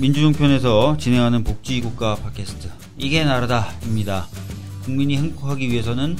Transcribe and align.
민주종편에서 0.00 0.96
진행하는 0.96 1.44
복지국가 1.44 2.14
팟캐스트 2.14 2.70
이게 2.96 3.22
나라다입니다. 3.22 4.28
국민이 4.82 5.18
행복하기 5.18 5.68
위해서는 5.70 6.16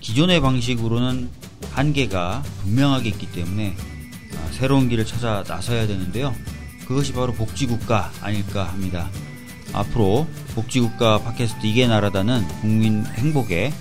기존의 0.00 0.40
방식으로는 0.40 1.28
한계가 1.72 2.44
분명하게 2.62 3.08
있기 3.08 3.32
때문에 3.32 3.74
아, 4.36 4.52
새로운 4.52 4.88
길을 4.88 5.04
찾아 5.06 5.42
나서야 5.46 5.88
되는데요. 5.88 6.32
그것이 6.86 7.12
바로 7.14 7.32
복지국가 7.32 8.12
아닐까 8.20 8.62
합니다. 8.62 9.10
앞으로 9.72 10.28
복지국가 10.54 11.18
팟캐스트 11.18 11.66
이게 11.66 11.88
나라다는 11.88 12.46
국민 12.60 13.04
행복의 13.04 13.72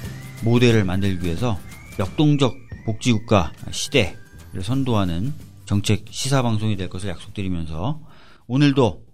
모델을 0.43 0.85
만들기 0.85 1.23
위해서 1.23 1.59
역동적 1.99 2.55
복지국가 2.87 3.53
시대를 3.69 4.63
선도하는 4.63 5.35
정책 5.65 6.05
시사 6.09 6.41
방송이 6.41 6.77
될 6.77 6.89
것을 6.89 7.09
약속드리면서 7.09 7.99
오늘도 8.47 9.04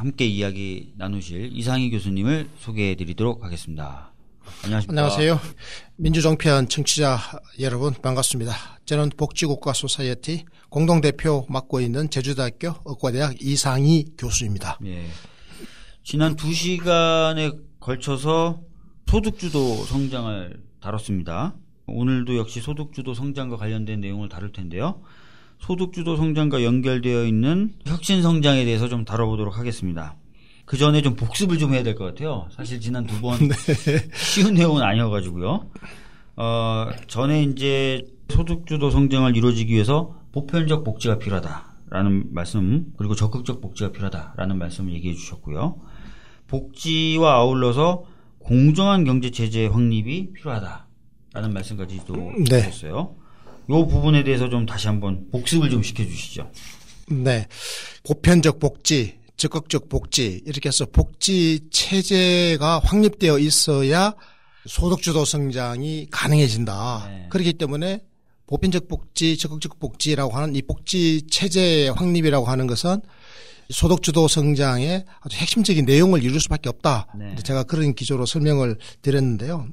함께 0.00 0.24
이야기 0.24 0.94
나누실 0.96 1.50
이상희 1.52 1.90
교수님을 1.90 2.48
소개해 2.58 2.94
드리도록 2.94 3.44
하겠습니다. 3.44 4.14
안녕하십니까. 4.64 5.02
안녕하세요. 5.02 5.38
민주정편 5.96 6.70
청취자 6.70 7.18
여러분 7.60 7.92
반갑습니다. 7.92 8.80
저는 8.86 9.10
복지국가 9.10 9.74
소사이어티 9.74 10.46
공동대표 10.70 11.44
맡고 11.50 11.82
있는 11.82 12.08
제주대학교 12.08 12.76
의과대학 12.86 13.42
이상희 13.42 14.16
교수입니다. 14.16 14.78
예. 14.86 15.04
지난 16.02 16.34
두 16.34 16.50
시간에 16.54 17.52
걸쳐서 17.78 18.62
소득주도 19.06 19.84
성장을 19.84 20.62
다뤘습니다. 20.80 21.54
오늘도 21.86 22.38
역시 22.38 22.62
소득주도 22.62 23.12
성장과 23.12 23.58
관련된 23.58 24.00
내용을 24.00 24.30
다룰 24.30 24.50
텐데요. 24.50 25.02
소득주도 25.60 26.16
성장과 26.16 26.64
연결되어 26.64 27.24
있는 27.26 27.72
혁신 27.86 28.22
성장에 28.22 28.64
대해서 28.64 28.88
좀 28.88 29.04
다뤄보도록 29.04 29.58
하겠습니다. 29.58 30.16
그 30.64 30.76
전에 30.76 31.02
좀 31.02 31.16
복습을 31.16 31.58
좀 31.58 31.74
해야 31.74 31.82
될 31.82 31.94
것 31.94 32.04
같아요. 32.04 32.46
사실 32.50 32.80
지난 32.80 33.06
두번 33.06 33.38
네. 33.48 33.54
쉬운 34.14 34.54
내용은 34.54 34.82
아니어가지고요. 34.82 35.70
어, 36.36 36.86
전에 37.08 37.42
이제 37.42 38.04
소득주도 38.28 38.90
성장을 38.90 39.36
이루어지기 39.36 39.72
위해서 39.74 40.14
보편적 40.32 40.84
복지가 40.84 41.18
필요하다라는 41.18 42.32
말씀, 42.32 42.86
그리고 42.96 43.14
적극적 43.14 43.60
복지가 43.60 43.90
필요하다라는 43.92 44.58
말씀을 44.58 44.92
얘기해 44.94 45.14
주셨고요. 45.14 45.80
복지와 46.46 47.34
아울러서 47.34 48.04
공정한 48.38 49.04
경제 49.04 49.30
체제 49.30 49.66
확립이 49.66 50.32
필요하다라는 50.32 51.52
말씀까지도 51.52 52.14
네. 52.48 52.62
주셨어요. 52.70 53.16
이 53.78 53.86
부분에 53.88 54.24
대해서 54.24 54.48
좀 54.48 54.66
다시 54.66 54.88
한번 54.88 55.26
복습을 55.30 55.70
좀 55.70 55.82
시켜주시죠. 55.82 56.50
네. 57.10 57.46
보편적 58.04 58.58
복지, 58.58 59.18
적극적 59.36 59.88
복지, 59.88 60.42
이렇게 60.46 60.68
해서 60.68 60.86
복지 60.86 61.60
체제가 61.70 62.80
확립되어 62.80 63.38
있어야 63.38 64.14
소득주도 64.66 65.24
성장이 65.24 66.08
가능해진다. 66.10 67.08
네. 67.08 67.26
그렇기 67.30 67.54
때문에 67.54 68.02
보편적 68.46 68.88
복지, 68.88 69.36
적극적 69.36 69.78
복지라고 69.78 70.32
하는 70.32 70.54
이 70.56 70.62
복지 70.62 71.22
체제 71.30 71.88
확립이라고 71.88 72.46
하는 72.46 72.66
것은 72.66 73.00
소득주도 73.70 74.26
성장의 74.26 75.04
아주 75.20 75.36
핵심적인 75.36 75.84
내용을 75.84 76.24
이룰 76.24 76.40
수밖에 76.40 76.68
없다. 76.68 77.06
네. 77.16 77.36
제가 77.42 77.62
그런 77.62 77.94
기조로 77.94 78.26
설명을 78.26 78.76
드렸는데요. 79.02 79.68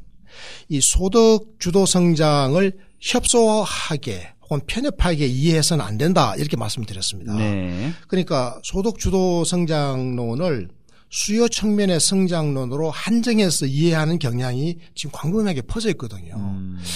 이 0.70 0.80
소득주도 0.80 1.86
성장을 1.86 2.72
협소하게 3.00 4.34
혹은 4.44 4.62
편협하게 4.66 5.26
이해해서는 5.28 5.84
안 5.84 5.98
된다 5.98 6.36
이렇게 6.36 6.56
말씀드렸습니다. 6.58 7.34
네. 7.36 7.92
그러니까 8.08 8.59
소득 8.64 8.98
주도 8.98 9.44
성장론을 9.44 10.69
수요 11.09 11.47
측면의 11.47 12.00
성장론으로 12.00 12.91
한정해서 12.91 13.66
이해하는 13.66 14.19
경향이 14.19 14.78
지금 14.94 15.12
광범위하게 15.13 15.62
퍼져 15.62 15.90
있거든요. 15.91 16.36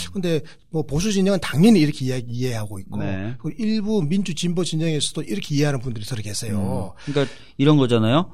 그런데 0.09 0.35
음. 0.35 0.41
뭐 0.69 0.83
보수 0.83 1.11
진영은 1.11 1.39
당연히 1.41 1.79
이렇게 1.79 2.05
이해, 2.05 2.23
이해하고 2.27 2.79
있고 2.79 2.97
네. 2.97 3.35
일부 3.57 4.03
민주 4.03 4.35
진보 4.35 4.65
진영에서도 4.65 5.23
이렇게 5.23 5.55
이해하는 5.55 5.79
분들이 5.79 6.05
들어 6.05 6.21
계세요. 6.21 6.93
음. 7.07 7.11
그러니까 7.11 7.33
이런 7.57 7.77
거잖아요. 7.77 8.31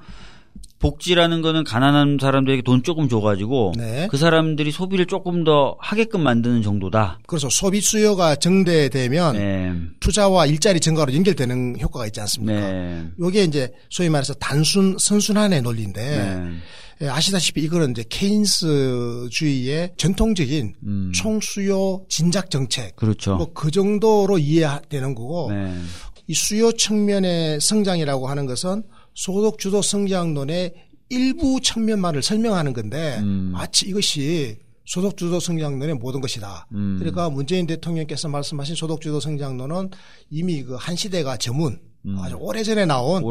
복지라는 0.79 1.41
거는 1.41 1.63
가난한 1.63 2.17
사람들에게 2.21 2.61
돈 2.61 2.83
조금 2.83 3.09
줘가지고 3.09 3.73
네. 3.77 4.07
그 4.11 4.17
사람들이 4.17 4.71
소비를 4.71 5.05
조금 5.07 5.43
더 5.43 5.75
하게끔 5.79 6.21
만드는 6.21 6.61
정도다. 6.61 7.19
그래서 7.25 7.49
소비 7.49 7.81
수요가 7.81 8.35
정대되면 8.35 9.35
네. 9.37 9.73
투자와 9.99 10.45
일자리 10.45 10.79
증가로 10.79 11.13
연결되는 11.13 11.79
효과가 11.81 12.05
있지 12.07 12.19
않습니까? 12.21 12.59
네. 12.71 13.07
이게 13.27 13.43
이제 13.43 13.71
소위 13.89 14.09
말해서 14.09 14.33
단순 14.35 14.95
선순환의 14.99 15.61
논리인데 15.63 16.01
네. 16.01 16.51
예, 17.01 17.09
아시다시피 17.09 17.61
이거는 17.61 17.91
이제 17.91 18.03
케인스주의의 18.09 19.91
전통적인 19.97 20.73
음. 20.83 21.11
총수요 21.13 22.05
진작 22.09 22.49
정책, 22.49 22.95
그렇죠. 22.95 23.35
뭐 23.35 23.47
그 23.53 23.71
정도로 23.71 24.37
이해되는 24.37 25.15
거고 25.15 25.51
네. 25.51 25.73
이 26.27 26.33
수요 26.33 26.71
측면의 26.71 27.61
성장이라고 27.61 28.27
하는 28.27 28.45
것은 28.45 28.83
소득 29.17 29.57
주도 29.57 29.81
성장론의 29.81 30.73
일부 31.09 31.59
측면만을 31.59 32.21
설명하는 32.21 32.73
건데 32.73 33.17
음. 33.19 33.49
마치 33.51 33.87
이것이 33.87 34.57
소득 34.85 35.17
주도 35.17 35.39
성장론의 35.39 35.95
모든 35.95 36.21
것이다. 36.21 36.67
음. 36.73 36.97
그러니까 36.99 37.27
문재인 37.31 37.65
대통령께서 37.65 38.29
말씀하신 38.29 38.75
소득 38.75 39.01
주도 39.01 39.19
성장론은 39.19 39.89
이미 40.29 40.61
그 40.63 40.77
한 40.77 40.95
시대가 40.95 41.35
저문 41.35 41.79
음. 42.05 42.19
아주 42.19 42.35
오래전에 42.35 42.85
나온, 42.85 43.23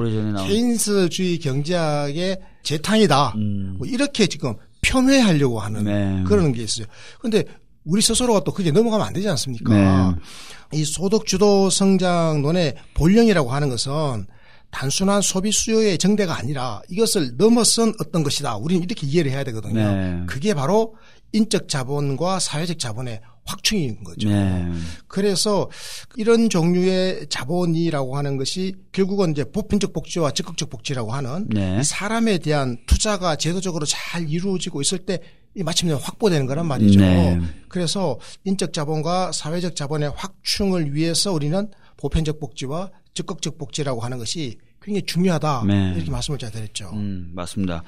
케인스주의 0.49 1.39
경제학의 1.39 2.41
재탕이다. 2.65 3.35
음. 3.37 3.77
뭐 3.79 3.87
이렇게 3.87 4.27
지금 4.27 4.55
폄훼하려고 4.83 5.61
하는 5.61 5.85
네. 5.85 6.25
그런 6.27 6.53
게 6.53 6.65
있어요. 6.65 6.87
그런데 7.21 7.45
우리 7.85 8.03
스스로가 8.03 8.41
또 8.41 8.53
그게 8.53 8.73
넘어가면 8.73 9.07
안 9.07 9.13
되지 9.13 9.29
않습니까? 9.29 9.73
네. 9.73 10.79
이 10.81 10.85
소득 10.85 11.27
주도 11.27 11.71
성장론의 11.71 12.75
본령이라고 12.95 13.53
하는 13.53 13.69
것은 13.69 14.27
단순한 14.71 15.22
소비 15.22 15.53
수요의 15.53 15.99
정대가 15.99 16.37
아니라 16.37 16.82
이것을 16.88 17.37
넘어선 17.37 17.94
어떤 18.00 18.22
것이다. 18.22 18.56
우리는 18.56 18.82
이렇게 18.82 19.06
이해를 19.06 19.31
해야 19.31 19.44
되거든요. 19.44 19.75
네. 19.75 20.22
그게 20.27 20.54
바로 20.54 20.94
인적 21.32 21.69
자본과 21.69 22.41
사회적 22.41 22.78
자본의 22.78 23.21
확충인 23.44 24.03
거죠. 24.03 24.28
네. 24.28 24.71
그래서 25.06 25.71
이런 26.16 26.50
종류의 26.50 27.28
자본이라고 27.31 28.16
하는 28.16 28.37
것이 28.37 28.75
결국은 28.93 29.31
이제 29.31 29.44
보편적 29.44 29.93
복지와 29.93 30.32
적극적 30.32 30.69
복지라고 30.69 31.12
하는 31.12 31.47
네. 31.48 31.83
사람에 31.83 32.38
대한 32.38 32.77
투자가 32.87 33.37
제도적으로 33.37 33.87
잘 33.87 34.28
이루어지고 34.28 34.83
있을 34.83 34.98
때 34.98 35.21
마침내 35.65 35.94
확보되는 35.94 36.47
거란 36.47 36.66
말이죠. 36.66 37.00
네. 37.00 37.41
그래서 37.69 38.19
인적 38.44 38.72
자본과 38.72 39.33
사회적 39.33 39.75
자본의 39.77 40.12
확충을 40.15 40.93
위해서 40.93 41.33
우리는 41.33 41.71
보편적 41.97 42.41
복지와 42.41 42.91
적극적 43.16 43.59
복지라고 43.59 44.00
하는 44.03 44.19
것이 44.19 44.59
굉장히 44.81 45.04
중요하다 45.06 45.65
네. 45.66 45.94
이렇게 45.97 46.10
말씀을 46.12 46.38
잘 46.38 46.53
드렸죠. 46.53 46.91
음, 46.93 47.32
맞습니다. 47.34 47.82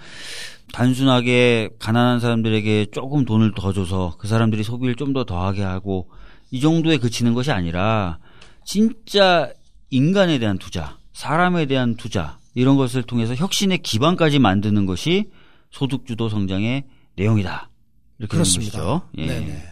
단순하게 0.72 1.70
가난한 1.78 2.18
사람들에게 2.18 2.86
조금 2.90 3.24
돈을 3.24 3.52
더 3.54 3.72
줘서 3.72 4.16
그 4.18 4.26
사람들이 4.26 4.64
소비를 4.64 4.96
좀 4.96 5.12
더 5.12 5.24
더하게 5.24 5.62
하고 5.62 6.10
이 6.50 6.60
정도에 6.60 6.96
그치는 6.98 7.34
것이 7.34 7.52
아니라 7.52 8.18
진짜 8.64 9.52
인간에 9.90 10.38
대한 10.38 10.58
투자, 10.58 10.98
사람에 11.12 11.66
대한 11.66 11.94
투자 11.96 12.38
이런 12.54 12.76
것을 12.76 13.02
통해서 13.04 13.34
혁신의 13.34 13.78
기반까지 13.78 14.38
만드는 14.38 14.84
것이 14.86 15.30
소득주도 15.70 16.28
성장의 16.28 16.84
내용이다. 17.16 17.70
이렇게 18.18 18.30
그렇습니다. 18.32 19.04
예. 19.18 19.26
네네. 19.26 19.62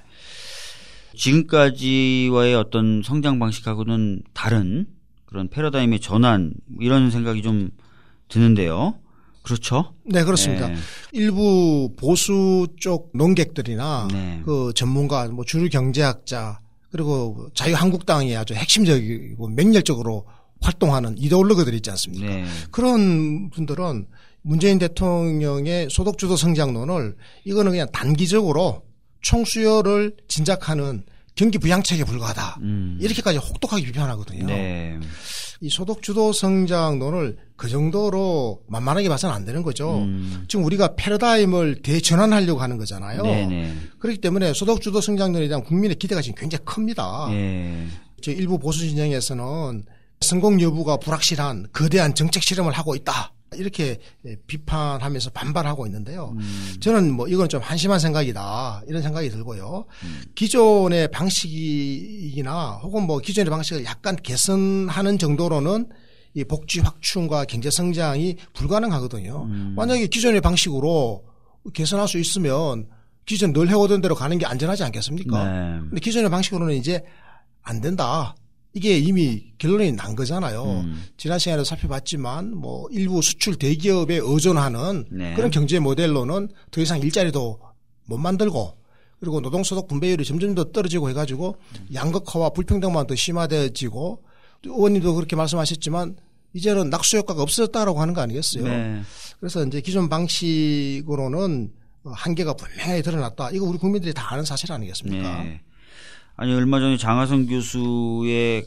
지금까지와의 1.17 2.55
어떤 2.55 3.03
성장 3.03 3.39
방식하고는 3.39 4.23
다른 4.33 4.87
그런 5.27 5.49
패러다임의 5.49 6.01
전환 6.01 6.55
이런 6.81 7.11
생각이 7.11 7.43
좀 7.43 7.71
드는데요. 8.29 8.95
그렇죠? 9.43 9.93
네, 10.05 10.25
그렇습니다. 10.25 10.69
네. 10.69 10.77
일부 11.13 11.93
보수 11.97 12.67
쪽 12.81 13.11
농객들이나 13.15 14.09
네. 14.11 14.43
그 14.45 14.73
전문가, 14.75 15.29
뭐 15.29 15.45
주류 15.45 15.69
경제학자 15.69 16.61
그리고 16.91 17.49
자유한국당이 17.55 18.35
아주 18.37 18.55
핵심적이고 18.55 19.49
맹렬적으로 19.49 20.27
활동하는 20.61 21.17
이데올로그들이 21.19 21.77
있지 21.77 21.91
않습니까? 21.91 22.27
네. 22.27 22.45
그런 22.71 23.51
분들은 23.51 24.07
문재인 24.43 24.79
대통령의 24.79 25.89
소득주도 25.91 26.37
성장론을 26.37 27.17
이거는 27.45 27.73
그냥 27.73 27.89
단기적으로 27.93 28.83
총수요를 29.21 30.17
진작하는 30.29 31.05
경기 31.37 31.59
부양책에 31.59 32.05
불과하다. 32.05 32.59
음. 32.63 32.99
이렇게까지 33.01 33.39
혹독하게 33.39 33.85
비판하거든요. 33.85 34.47
네. 34.47 34.99
이 35.61 35.69
소득 35.69 36.03
주도 36.03 36.33
성장론을 36.33 37.37
그 37.57 37.69
정도로 37.69 38.63
만만하게 38.69 39.09
봐서는 39.09 39.35
안 39.35 39.45
되는 39.45 39.63
거죠. 39.63 39.99
음. 39.99 40.45
지금 40.49 40.65
우리가 40.65 40.95
패러다임을 40.97 41.83
대전환하려고 41.83 42.61
하는 42.61 42.79
거잖아요. 42.79 43.23
네네. 43.23 43.47
네. 43.47 43.77
그렇기 43.99 44.21
때문에 44.21 44.55
소득 44.55 44.81
주도 44.81 45.01
성장론에 45.01 45.47
대한 45.49 45.63
국민의 45.63 45.97
기대가 45.97 46.21
지금 46.21 46.35
굉장히 46.37 46.65
큽니다. 46.65 47.29
네. 47.31 47.87
일부 48.29 48.59
보수 48.59 48.81
진영에서는 48.81 49.85
성공 50.23 50.61
여부가 50.61 50.97
불확실한 50.97 51.69
거대한 51.73 52.15
정책 52.15 52.43
실험을 52.43 52.73
하고 52.73 52.97
있다. 52.97 53.33
이렇게 53.55 53.99
비판하면서 54.47 55.31
반발하고 55.31 55.87
있는데요. 55.87 56.35
음. 56.37 56.77
저는 56.81 57.13
뭐 57.13 57.29
이건 57.29 57.49
좀 57.49 57.61
한심한 57.63 57.99
생각이다 57.99 58.83
이런 58.89 59.03
생각이 59.03 59.31
들고요. 59.31 59.85
음. 60.05 60.23
기존의 60.35 61.11
방식이나 61.11 62.81
혹은 62.83 63.05
뭐 63.05 63.19
기존의 63.19 63.51
방식을 63.51 63.85
약간 63.85 64.17
개선하는 64.17 65.19
정도로는 65.19 65.89
이 66.35 66.45
복지 66.45 66.81
확충과 66.81 67.45
경제 67.45 67.71
성장이 67.71 68.37
불가능하거든요. 68.53 69.45
음. 69.45 69.75
만약에 69.77 70.09
기존의 70.09 70.41
방식으로 70.41 71.25
개선할 71.73 72.09
수 72.09 72.19
있으면 72.19 72.89
기존 73.25 73.53
늘 73.53 73.69
해오던 73.69 74.03
대로 74.03 74.15
가는 74.15 74.37
게 74.39 74.47
안전하지 74.47 74.85
않겠습니까? 74.85 75.45
네. 75.45 75.81
근데 75.81 76.01
기존의 76.01 76.31
방식으로는 76.31 76.75
이제 76.75 77.03
안 77.63 77.81
된다. 77.81 78.37
이게 78.77 78.99
이미 78.99 79.43
결론이 79.57 79.93
난 79.93 80.15
거잖아요. 80.15 80.63
음. 80.85 81.03
지난 81.17 81.39
시간에도 81.39 81.65
살펴봤지만 81.65 82.55
뭐 82.55 82.87
일부 82.91 83.23
수출 83.23 83.57
대기업에 83.57 84.21
의존하는 84.23 85.07
네. 85.11 85.33
그런 85.33 85.51
경제 85.51 85.79
모델로는 85.79 86.51
더 86.71 86.83
이상 86.83 87.01
일자리도 87.01 87.59
못 88.05 88.19
만들고 88.19 88.77
그리고 89.19 89.41
노동소득 89.41 89.89
분배율이 89.89 90.27
점점 90.27 90.55
더 90.55 90.65
떨어지고 90.65 91.09
해가지고 91.09 91.57
양극화와 91.95 92.51
불평등만 92.51 93.07
더 93.07 93.15
심화되어지고 93.15 94.23
의원님도 94.67 95.15
그렇게 95.15 95.37
말씀하셨지만 95.37 96.17
이제는 96.53 96.91
낙수 96.91 97.17
효과가 97.17 97.41
없어졌다라고 97.41 97.99
하는 97.99 98.13
거 98.13 98.21
아니겠어요? 98.21 98.65
네. 98.65 99.01
그래서 99.41 99.65
이제 99.65 99.81
기존 99.81 100.11
방식으로는 100.11 101.73
한계가 102.05 102.53
분명히 102.53 103.03
드러났다. 103.03 103.53
이거 103.53 103.65
우리 103.65 103.79
국민들이 103.79 104.13
다 104.13 104.35
아는 104.35 104.45
사실 104.45 104.71
아니겠습니까? 104.71 105.45
네. 105.45 105.63
아니 106.37 106.55
얼마 106.55 106.81
전에 106.81 106.97
장하성 106.97 107.47
교수의 107.47 108.67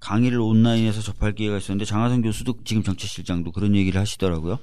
강의를 0.00 0.40
온라인에서 0.40 1.00
접할 1.00 1.32
기회가 1.32 1.56
있었는데 1.56 1.84
장하성 1.84 2.22
교수도 2.22 2.54
지금 2.64 2.82
정책실장도 2.82 3.52
그런 3.52 3.74
얘기를 3.76 4.00
하시더라고요. 4.00 4.58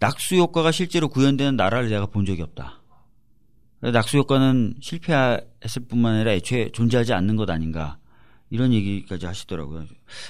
낙수 0.00 0.36
효과가 0.36 0.72
실제로 0.72 1.08
구현되는 1.08 1.56
나라를 1.56 1.90
내가 1.90 2.06
본 2.06 2.24
적이 2.24 2.42
없다. 2.42 2.80
낙수 3.82 4.16
효과는 4.18 4.74
실패했을 4.80 5.86
뿐만 5.88 6.16
아니라 6.16 6.32
애초에 6.32 6.70
존재하지 6.72 7.12
않는 7.12 7.36
것 7.36 7.48
아닌가 7.50 7.98
이런 8.50 8.72
얘기까지 8.72 9.26
하시더라고요. 9.26 9.84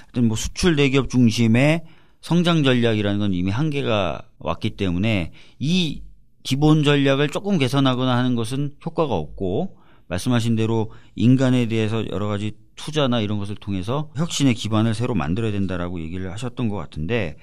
하여튼 0.04 0.28
뭐 0.28 0.36
수출 0.36 0.76
대기업 0.76 1.08
중심의 1.08 1.84
성장 2.20 2.62
전략이라는 2.62 3.18
건 3.18 3.32
이미 3.32 3.50
한계가 3.50 4.22
왔기 4.38 4.70
때문에 4.70 5.32
이 5.58 6.02
기본 6.42 6.84
전략을 6.84 7.28
조금 7.30 7.58
개선하거나 7.58 8.16
하는 8.16 8.34
것은 8.34 8.74
효과가 8.84 9.14
없고 9.14 9.79
말씀하신 10.10 10.56
대로 10.56 10.90
인간에 11.14 11.66
대해서 11.68 12.04
여러 12.10 12.26
가지 12.26 12.52
투자나 12.74 13.20
이런 13.20 13.38
것을 13.38 13.54
통해서 13.54 14.10
혁신의 14.16 14.54
기반을 14.54 14.94
새로 14.94 15.14
만들어야 15.14 15.52
된다라고 15.52 16.00
얘기를 16.00 16.30
하셨던 16.32 16.68
것 16.68 16.76
같은데 16.76 17.36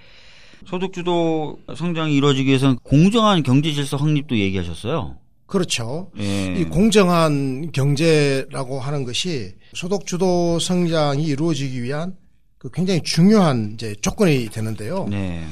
소득주도 0.65 1.59
성장이 1.75 2.15
이루어지기 2.15 2.49
위해서는 2.49 2.75
공정한 2.83 3.41
경제 3.43 3.71
질서 3.71 3.95
확립도 3.97 4.37
얘기하셨어요. 4.37 5.17
그렇죠. 5.45 6.11
예. 6.19 6.55
이 6.59 6.65
공정한 6.65 7.71
경제라고 7.71 8.81
하는 8.81 9.05
것이 9.05 9.53
소득주도 9.73 10.59
성장이 10.59 11.23
이루어지기 11.23 11.81
위한 11.81 12.15
그 12.57 12.69
굉장히 12.69 13.01
중요한 13.01 13.71
이제 13.75 13.95
조건이 14.01 14.49
되는데요. 14.49 15.07
네. 15.09 15.45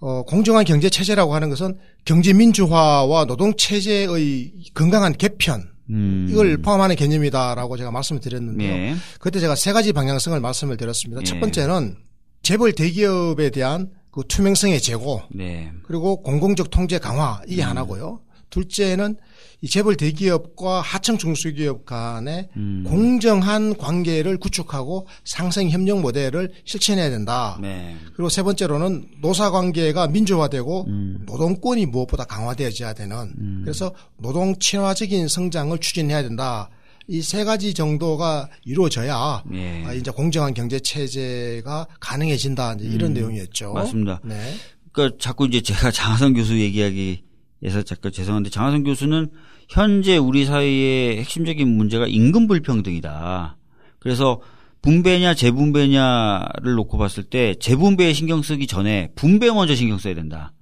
어, 0.00 0.24
공정한 0.24 0.64
경제 0.64 0.90
체제라고 0.90 1.34
하는 1.34 1.48
것은 1.48 1.78
경제 2.04 2.32
민주화와 2.32 3.26
노동 3.26 3.54
체제의 3.56 4.52
건강한 4.74 5.12
개편 5.16 5.75
음. 5.90 6.26
이걸 6.30 6.56
포함하는 6.58 6.96
개념이다라고 6.96 7.76
제가 7.76 7.90
말씀을 7.90 8.20
드렸는데요. 8.20 8.74
네. 8.74 8.96
그때 9.20 9.40
제가 9.40 9.54
세 9.54 9.72
가지 9.72 9.92
방향성을 9.92 10.38
말씀을 10.40 10.76
드렸습니다. 10.76 11.20
네. 11.20 11.24
첫 11.24 11.38
번째는 11.40 11.96
재벌 12.42 12.72
대기업에 12.72 13.50
대한 13.50 13.90
그 14.10 14.22
투명성의 14.26 14.80
제고, 14.80 15.22
네. 15.30 15.72
그리고 15.82 16.22
공공적 16.22 16.70
통제 16.70 16.98
강화 16.98 17.40
이게 17.46 17.62
음. 17.62 17.68
하나고요. 17.70 18.20
둘째는 18.50 19.16
이 19.62 19.68
재벌 19.68 19.96
대기업과 19.96 20.80
하청 20.80 21.18
중소기업 21.18 21.86
간의 21.86 22.48
음. 22.56 22.84
공정한 22.86 23.76
관계를 23.76 24.36
구축하고 24.38 25.06
상생 25.24 25.70
협력 25.70 26.00
모델을 26.00 26.52
실천해야 26.64 27.08
된다. 27.10 27.58
네. 27.60 27.96
그리고 28.14 28.28
세 28.28 28.42
번째로는 28.42 29.06
노사 29.22 29.50
관계가 29.50 30.08
민주화되고 30.08 30.86
음. 30.88 31.22
노동권이 31.26 31.86
무엇보다 31.86 32.24
강화되어야 32.24 32.92
되는 32.94 33.16
음. 33.38 33.62
그래서 33.64 33.92
노동 34.18 34.58
친화적인 34.58 35.28
성장을 35.28 35.76
추진해야 35.78 36.22
된다. 36.22 36.68
이 37.08 37.22
세 37.22 37.44
가지 37.44 37.72
정도가 37.72 38.48
이루어져야 38.64 39.44
네. 39.48 39.84
이제 39.96 40.10
공정한 40.10 40.54
경제 40.54 40.80
체제가 40.80 41.86
가능해진다 42.00 42.76
이런 42.80 43.12
음. 43.12 43.14
내용이었죠. 43.14 43.72
맞습니다. 43.72 44.20
네. 44.24 44.56
그러니까 44.92 45.16
자꾸 45.20 45.46
이제 45.46 45.60
제가 45.60 45.90
장하성 45.92 46.34
교수 46.34 46.58
얘기하기 46.58 47.22
에서 47.62 47.82
잠깐 47.82 48.12
죄송한데 48.12 48.50
장하성 48.50 48.84
교수는 48.84 49.28
현재 49.68 50.16
우리 50.16 50.44
사회의 50.44 51.18
핵심적인 51.18 51.68
문제가 51.68 52.06
임금 52.06 52.46
불평등이다. 52.46 53.56
그래서 53.98 54.40
분배냐 54.82 55.34
재분배냐를 55.34 56.74
놓고 56.74 56.98
봤을 56.98 57.24
때 57.24 57.54
재분배에 57.58 58.12
신경 58.12 58.42
쓰기 58.42 58.66
전에 58.66 59.10
분배 59.16 59.50
먼저 59.50 59.74
신경 59.74 59.98
써야 59.98 60.14
된다. 60.14 60.52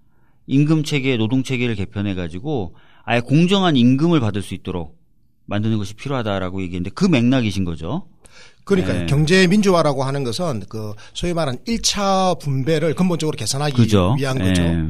임금 0.46 0.85
체계, 0.85 1.17
노동 1.17 1.43
체계를 1.43 1.75
개편해 1.75 2.14
가지고 2.14 2.75
아예 3.05 3.20
공정한 3.20 3.76
임금을 3.76 4.20
받을 4.20 4.40
수 4.40 4.55
있도록 4.55 4.99
만드는 5.47 5.79
것이 5.79 5.94
필요하다라고 5.94 6.62
얘기했는데 6.62 6.90
그 6.94 7.05
맥락이신 7.05 7.64
거죠. 7.64 8.08
그러니까 8.64 8.94
네. 8.94 9.06
경제 9.06 9.47
민주화라고 9.47 10.05
하는 10.05 10.25
것은 10.25 10.62
그 10.69 10.94
소위 11.12 11.35
말하는 11.35 11.61
1차 11.67 12.40
분배를 12.40 12.94
근본적으로 12.94 13.37
개선하기 13.37 13.75
그죠. 13.75 14.14
위한 14.19 14.38
거죠. 14.38 14.62
네. 14.62 14.88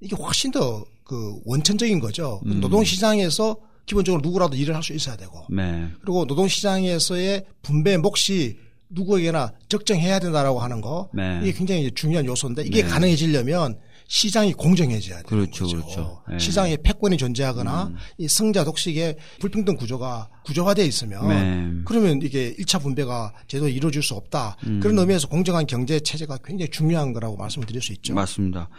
이게 0.00 0.16
훨씬 0.16 0.50
더 0.50 0.82
그 1.12 1.38
원천적인 1.44 2.00
거죠. 2.00 2.40
음. 2.46 2.60
노동시장에서 2.60 3.54
기본적으로 3.84 4.22
누구라도 4.22 4.56
일을 4.56 4.74
할 4.74 4.82
수 4.82 4.94
있어야 4.94 5.14
되고 5.14 5.44
네. 5.50 5.88
그리고 6.00 6.24
노동시장에서의 6.24 7.44
분배 7.60 7.98
몫이 7.98 8.56
누구에게나 8.88 9.52
적정해야 9.68 10.20
된다라고 10.20 10.60
하는 10.60 10.80
거 10.80 11.10
네. 11.12 11.40
이게 11.42 11.52
굉장히 11.52 11.90
중요한 11.94 12.24
요소인데 12.24 12.62
이게 12.62 12.82
네. 12.82 12.88
가능해지려면 12.88 13.78
시장이 14.08 14.54
공정해져야 14.54 15.16
돼요. 15.16 15.24
그렇죠, 15.26 15.64
거죠. 15.66 15.76
그렇죠. 15.76 16.22
네. 16.30 16.38
시장에 16.38 16.76
패권이 16.82 17.18
존재하거나 17.18 17.84
음. 17.88 17.96
이 18.16 18.26
승자 18.26 18.64
독식의 18.64 19.16
불평등 19.40 19.76
구조가 19.76 20.30
구조화되어 20.46 20.84
있으면 20.86 21.28
네. 21.28 21.82
그러면 21.84 22.22
이게 22.22 22.54
1차 22.54 22.80
분배가 22.80 23.34
제대로 23.48 23.68
이루어질 23.68 24.02
수 24.02 24.14
없다. 24.14 24.56
음. 24.66 24.80
그런 24.80 24.98
의미에서 24.98 25.28
공정한 25.28 25.66
경제 25.66 26.00
체제가 26.00 26.38
굉장히 26.42 26.70
중요한 26.70 27.12
거라고 27.12 27.36
말씀을 27.36 27.66
드릴 27.66 27.82
수 27.82 27.92
있죠. 27.92 28.14
맞습니다. 28.14 28.70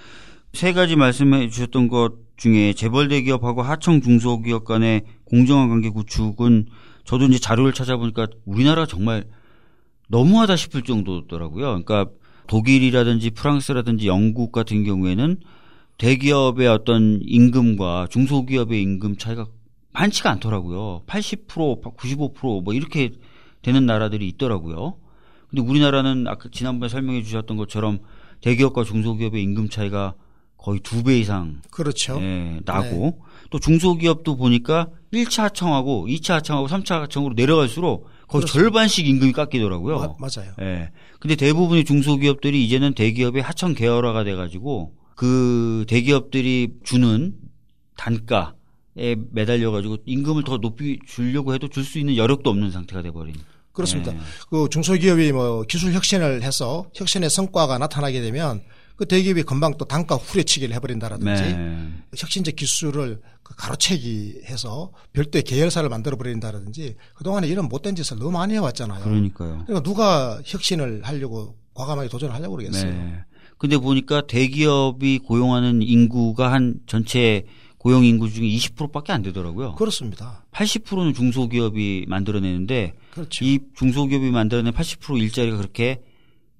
세 0.53 0.71
가지 0.73 0.95
말씀해 0.95 1.49
주셨던 1.49 1.87
것 1.87 2.22
중에 2.37 2.73
재벌 2.73 3.07
대기업하고 3.07 3.61
하청 3.61 4.01
중소기업 4.01 4.65
간의 4.65 5.03
공정한 5.25 5.69
관계 5.69 5.89
구축은 5.89 6.67
저도 7.05 7.25
이제 7.25 7.39
자료를 7.39 7.73
찾아보니까 7.73 8.27
우리나라 8.45 8.85
정말 8.85 9.25
너무하다 10.09 10.55
싶을 10.55 10.83
정도더라고요. 10.83 11.65
그러니까 11.83 12.07
독일이라든지 12.47 13.31
프랑스라든지 13.31 14.07
영국 14.07 14.51
같은 14.51 14.83
경우에는 14.83 15.37
대기업의 15.97 16.67
어떤 16.67 17.19
임금과 17.23 18.07
중소기업의 18.09 18.81
임금 18.81 19.17
차이가 19.17 19.45
많지가 19.93 20.31
않더라고요. 20.31 21.03
80%, 21.05 21.95
95%뭐 21.95 22.73
이렇게 22.73 23.11
되는 23.61 23.85
나라들이 23.85 24.27
있더라고요. 24.29 24.97
근데 25.49 25.61
우리나라는 25.61 26.27
아까 26.27 26.49
지난번에 26.51 26.89
설명해 26.89 27.21
주셨던 27.21 27.57
것처럼 27.57 27.99
대기업과 28.41 28.83
중소기업의 28.83 29.41
임금 29.41 29.69
차이가 29.69 30.15
거의 30.63 30.79
두 30.79 31.03
배 31.03 31.19
이상 31.19 31.61
그렇죠. 31.69 32.17
예, 32.21 32.59
나고 32.65 32.87
네. 32.89 33.13
또 33.49 33.59
중소기업도 33.59 34.37
보니까 34.37 34.87
1차 35.11 35.43
하청하고 35.43 36.07
2차 36.07 36.35
하청하고 36.35 36.67
3차 36.67 37.01
하청으로 37.01 37.33
내려갈수록 37.35 38.05
거의 38.27 38.41
그렇습니다. 38.41 38.53
절반씩 38.53 39.07
임금이 39.07 39.33
깎이더라고요. 39.33 39.99
마, 39.99 40.27
맞아요. 40.27 40.53
예. 40.61 40.89
근데 41.19 41.35
대부분의 41.35 41.83
중소기업들이 41.83 42.65
이제는 42.65 42.93
대기업의 42.93 43.43
하청 43.43 43.73
계열화가 43.75 44.23
돼 44.23 44.35
가지고 44.35 44.93
그 45.15 45.85
대기업들이 45.89 46.69
주는 46.83 47.33
단가에 47.97 49.15
매달려 49.31 49.69
가지고 49.71 49.97
임금을 50.05 50.43
더 50.45 50.57
높이 50.57 50.97
주려고 51.05 51.53
해도 51.53 51.67
줄 51.67 51.83
수 51.83 51.99
있는 51.99 52.15
여력도 52.15 52.49
없는 52.49 52.71
상태가 52.71 53.01
돼 53.01 53.11
버린 53.11 53.35
그렇습니다. 53.73 54.13
예. 54.13 54.17
그 54.49 54.67
중소기업이 54.71 55.31
뭐 55.33 55.63
기술 55.63 55.93
혁신을 55.93 56.41
해서 56.43 56.85
혁신의 56.95 57.29
성과가 57.29 57.77
나타나게 57.79 58.21
되면 58.21 58.61
그 58.95 59.07
대기업이 59.07 59.43
금방 59.43 59.75
또 59.77 59.85
단가 59.85 60.15
후려치기를 60.15 60.75
해버린다라든지 60.75 61.41
네. 61.41 61.89
혁신적 62.15 62.55
기술을 62.55 63.21
그 63.41 63.55
가로채기 63.55 64.41
해서 64.45 64.91
별도의 65.13 65.43
계열사를 65.43 65.87
만들어 65.89 66.15
버린다라든지 66.15 66.95
그동안에 67.15 67.47
이런 67.47 67.67
못된 67.67 67.95
짓을 67.95 68.17
너무 68.19 68.31
많이 68.31 68.53
해왔잖아요. 68.53 69.03
그러니까요. 69.03 69.63
그러니까 69.65 69.81
누가 69.81 70.39
혁신을 70.45 71.01
하려고 71.03 71.55
과감하게 71.73 72.09
도전을 72.09 72.35
하려고 72.35 72.55
그러겠어요. 72.55 72.91
네. 72.91 73.17
근데 73.57 73.77
보니까 73.77 74.27
대기업이 74.27 75.19
고용하는 75.19 75.81
인구가 75.81 76.51
한 76.51 76.75
전체 76.85 77.43
고용 77.77 78.05
인구 78.05 78.29
중에 78.29 78.47
20%밖에 78.47 79.11
안 79.11 79.21
되더라고요. 79.23 79.75
그렇습니다. 79.75 80.45
80%는 80.53 81.13
중소기업이 81.13 82.05
만들어내는데 82.07 82.93
그렇죠. 83.11 83.43
이 83.43 83.59
중소기업이 83.75 84.31
만들어낸 84.31 84.71
80% 84.71 85.19
일자리가 85.19 85.57
그렇게 85.57 86.01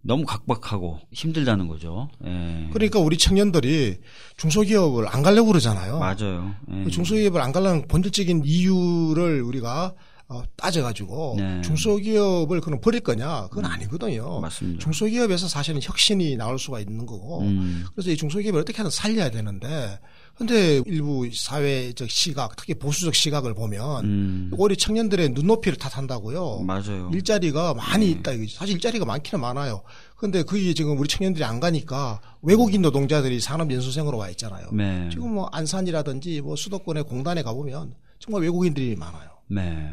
너무 0.04 0.26
각박하고 0.26 1.00
힘들다는 1.12 1.68
거죠. 1.68 2.10
예. 2.26 2.70
그러니까 2.74 3.00
우리 3.00 3.18
청년들이 3.18 3.98
중소기업을 4.38 5.08
안 5.08 5.24
가려고 5.24 5.48
그러잖아요. 5.48 5.98
맞아요. 5.98 6.54
예. 6.72 6.90
중소기업을 6.90 7.40
안 7.42 7.52
가려는 7.52 7.88
본질적인 7.88 8.44
이유를 8.46 9.42
우리가 9.42 9.94
어, 10.30 10.42
따져가지고 10.56 11.36
네. 11.38 11.62
중소기업을 11.62 12.62
그럼 12.62 12.82
버릴 12.82 13.02
거냐? 13.02 13.48
그건 13.50 13.66
음. 13.66 13.72
아니거든요. 13.72 14.40
맞습니다. 14.40 14.80
중소기업에서 14.80 15.48
사실은 15.48 15.80
혁신이 15.82 16.38
나올 16.38 16.58
수가 16.58 16.80
있는 16.80 17.06
거고 17.06 17.42
음. 17.42 17.86
그래서 17.94 18.12
이 18.12 18.18
중소기업을 18.18 18.62
어떻게든 18.62 18.90
살려야 18.90 19.30
되는데 19.32 20.00
근데 20.36 20.82
일부 20.88 21.30
사회적 21.32 22.10
시각, 22.10 22.56
특히 22.56 22.74
보수적 22.74 23.14
시각을 23.14 23.54
보면 23.54 24.06
음. 24.06 24.52
오히려 24.58 24.76
청년들의 24.76 25.30
눈높이를 25.30 25.78
탓한다고요. 25.78 26.62
맞아요. 26.62 27.12
일자리가 27.14 27.76
많이 27.76 28.08
네. 28.08 28.12
있다. 28.14 28.32
사실 28.52 28.76
일자리가 28.76 29.06
많기는 29.06 29.40
많아요. 29.40 29.84
근데 30.18 30.42
그게 30.42 30.74
지금 30.74 30.98
우리 30.98 31.08
청년들이 31.08 31.44
안 31.44 31.60
가니까 31.60 32.20
외국인 32.42 32.82
노동자들이 32.82 33.40
산업연수생으로 33.40 34.18
와 34.18 34.30
있잖아요. 34.32 34.72
네. 34.72 35.08
지금 35.12 35.36
뭐 35.36 35.48
안산이라든지 35.52 36.42
뭐 36.42 36.56
수도권의 36.56 37.04
공단에 37.04 37.44
가보면 37.44 37.94
정말 38.20 38.42
외국인들이 38.42 38.96
많아요. 38.96 39.30
네. 39.50 39.90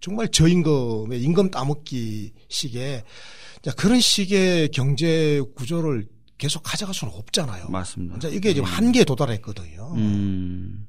정말 0.00 0.28
저임금의 0.28 1.20
임금 1.22 1.50
따먹기 1.50 2.32
식의 2.48 3.04
그런 3.76 4.00
식의 4.00 4.70
경제 4.70 5.42
구조를 5.54 6.06
계속 6.38 6.62
가져갈 6.62 6.94
수는 6.94 7.14
없잖아요. 7.14 7.68
맞습니다. 7.68 8.28
이게 8.28 8.52
지금 8.52 8.68
네. 8.68 8.74
한계에 8.74 9.04
도달했거든요. 9.04 9.94
음. 9.96 10.86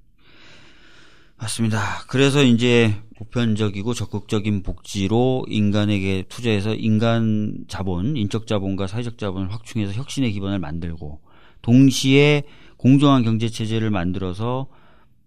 맞습니다. 1.37 2.03
그래서 2.07 2.43
이제 2.43 2.95
보편적이고 3.17 3.93
적극적인 3.93 4.63
복지로 4.63 5.45
인간에게 5.47 6.25
투자해서 6.29 6.73
인간 6.73 7.65
자본, 7.67 8.17
인적 8.17 8.47
자본과 8.47 8.87
사회적 8.87 9.17
자본을 9.19 9.51
확충해서 9.53 9.93
혁신의 9.93 10.31
기반을 10.31 10.57
만들고 10.59 11.21
동시에 11.61 12.43
공정한 12.77 13.23
경제 13.23 13.49
체제를 13.49 13.91
만들어서 13.91 14.67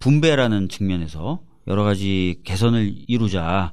분배라는 0.01 0.69
측면에서 0.69 1.43
여러 1.69 1.85
가지 1.85 2.41
개선을 2.45 2.93
이루자 3.07 3.73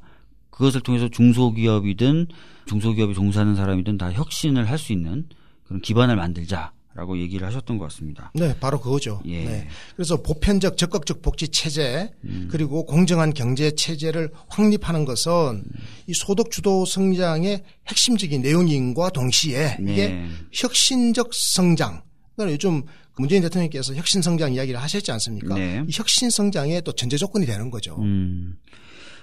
그것을 0.51 0.81
통해서 0.81 1.07
중소기업이든 1.09 2.27
중소기업에 2.67 3.13
종사하는 3.13 3.55
사람이든 3.55 3.97
다 3.97 4.11
혁신을 4.11 4.69
할 4.69 4.77
수 4.77 4.93
있는 4.93 5.27
그런 5.67 5.81
기반을 5.81 6.15
만들자 6.15 6.71
라고 6.97 7.19
얘기를 7.19 7.45
하셨던 7.45 7.77
것 7.77 7.85
같습니다. 7.89 8.31
네, 8.33 8.57
바로 8.59 8.79
그거죠. 8.79 9.21
예. 9.25 9.45
네. 9.45 9.67
그래서 9.95 10.19
보편적 10.19 10.77
적극적 10.77 11.21
복지 11.21 11.47
체제 11.49 12.09
음. 12.23 12.47
그리고 12.49 12.87
공정한 12.87 13.35
경제 13.35 13.69
체제를 13.69 14.31
확립하는 14.47 15.05
것은 15.05 15.31
음. 15.31 15.63
이 16.07 16.13
소득 16.15 16.49
주도 16.49 16.85
성장의 16.85 17.63
핵심적인 17.87 18.41
내용인과 18.41 19.11
동시에 19.11 19.77
네. 19.79 19.93
이게 19.93 20.25
혁신적 20.51 21.29
성장. 21.35 22.01
그러니까 22.35 22.53
요즘 22.53 22.81
문재인 23.17 23.43
대통령께서 23.43 23.93
혁신 23.93 24.23
성장 24.23 24.53
이야기를 24.53 24.81
하셨지 24.81 25.11
않습니까? 25.11 25.53
네. 25.53 25.83
이 25.87 25.91
혁신 25.93 26.31
성장의 26.31 26.81
또 26.81 26.93
전제 26.93 27.15
조건이 27.15 27.45
되는 27.45 27.69
거죠. 27.69 27.95
음. 28.01 28.55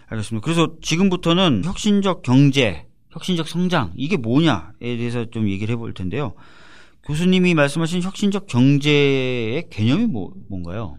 알겠습니다. 0.07 0.45
그래서 0.45 0.77
지금부터는 0.81 1.63
혁신적 1.65 2.23
경제, 2.23 2.87
혁신적 3.15 3.49
성장 3.49 3.93
이게 3.97 4.17
뭐냐에 4.17 4.73
대해서 4.81 5.25
좀 5.31 5.49
얘기를 5.49 5.73
해볼 5.75 5.95
텐데요. 5.95 6.35
교수님이 7.05 7.55
말씀하신 7.55 8.03
혁신적 8.03 8.47
경제의 8.47 9.69
개념이 9.71 10.07
뭐, 10.07 10.33
뭔가요? 10.49 10.97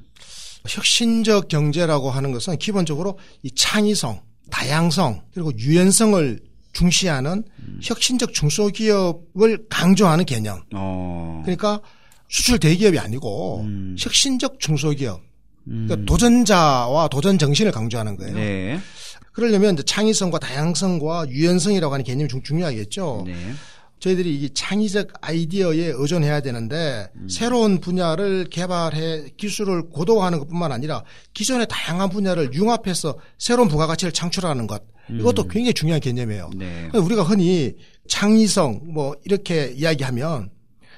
혁신적 0.67 1.47
경제라고 1.47 2.09
하는 2.09 2.31
것은 2.31 2.57
기본적으로 2.57 3.19
이 3.43 3.51
창의성, 3.51 4.21
다양성 4.49 5.21
그리고 5.33 5.51
유연성을 5.57 6.39
중시하는 6.73 7.43
음. 7.59 7.79
혁신적 7.81 8.33
중소기업을 8.33 9.65
강조하는 9.69 10.25
개념. 10.25 10.61
어. 10.73 11.41
그러니까 11.43 11.81
수출 12.29 12.59
대기업이 12.59 12.97
아니고 12.97 13.61
음. 13.61 13.95
혁신적 13.99 14.59
중소기업. 14.59 15.21
그러니까 15.65 15.95
음. 15.95 16.05
도전자와 16.05 17.07
도전 17.07 17.37
정신을 17.37 17.71
강조하는 17.71 18.17
거예요. 18.17 18.35
네. 18.35 18.79
그러려면 19.35 19.73
이제 19.73 19.83
창의성과 19.83 20.39
다양성과 20.39 21.27
유연성이라고 21.29 21.93
하는 21.93 22.05
개념이 22.05 22.29
중, 22.29 22.41
중요하겠죠. 22.41 23.25
네. 23.27 23.35
저희들이 23.99 24.35
이 24.35 24.49
창의적 24.53 25.09
아이디어에 25.21 25.93
의존해야 25.95 26.41
되는데 26.41 27.07
음. 27.15 27.27
새로운 27.29 27.79
분야를 27.79 28.45
개발해 28.45 29.31
기술을 29.35 29.89
고도화하는 29.89 30.39
것뿐만 30.39 30.71
아니라 30.71 31.03
기존의 31.33 31.67
다양한 31.69 32.09
분야를 32.09 32.53
융합해서 32.53 33.17
새로운 33.37 33.67
부가가치를 33.67 34.13
창출하는 34.13 34.67
것 34.67 34.83
이것도 35.09 35.43
음. 35.43 35.47
굉장히 35.49 35.73
중요한 35.73 35.99
개념이에요. 35.99 36.49
네. 36.55 36.89
우리가 36.93 37.23
흔히 37.23 37.75
창의성 38.07 38.81
뭐 38.93 39.15
이렇게 39.23 39.73
이야기하면 39.75 40.49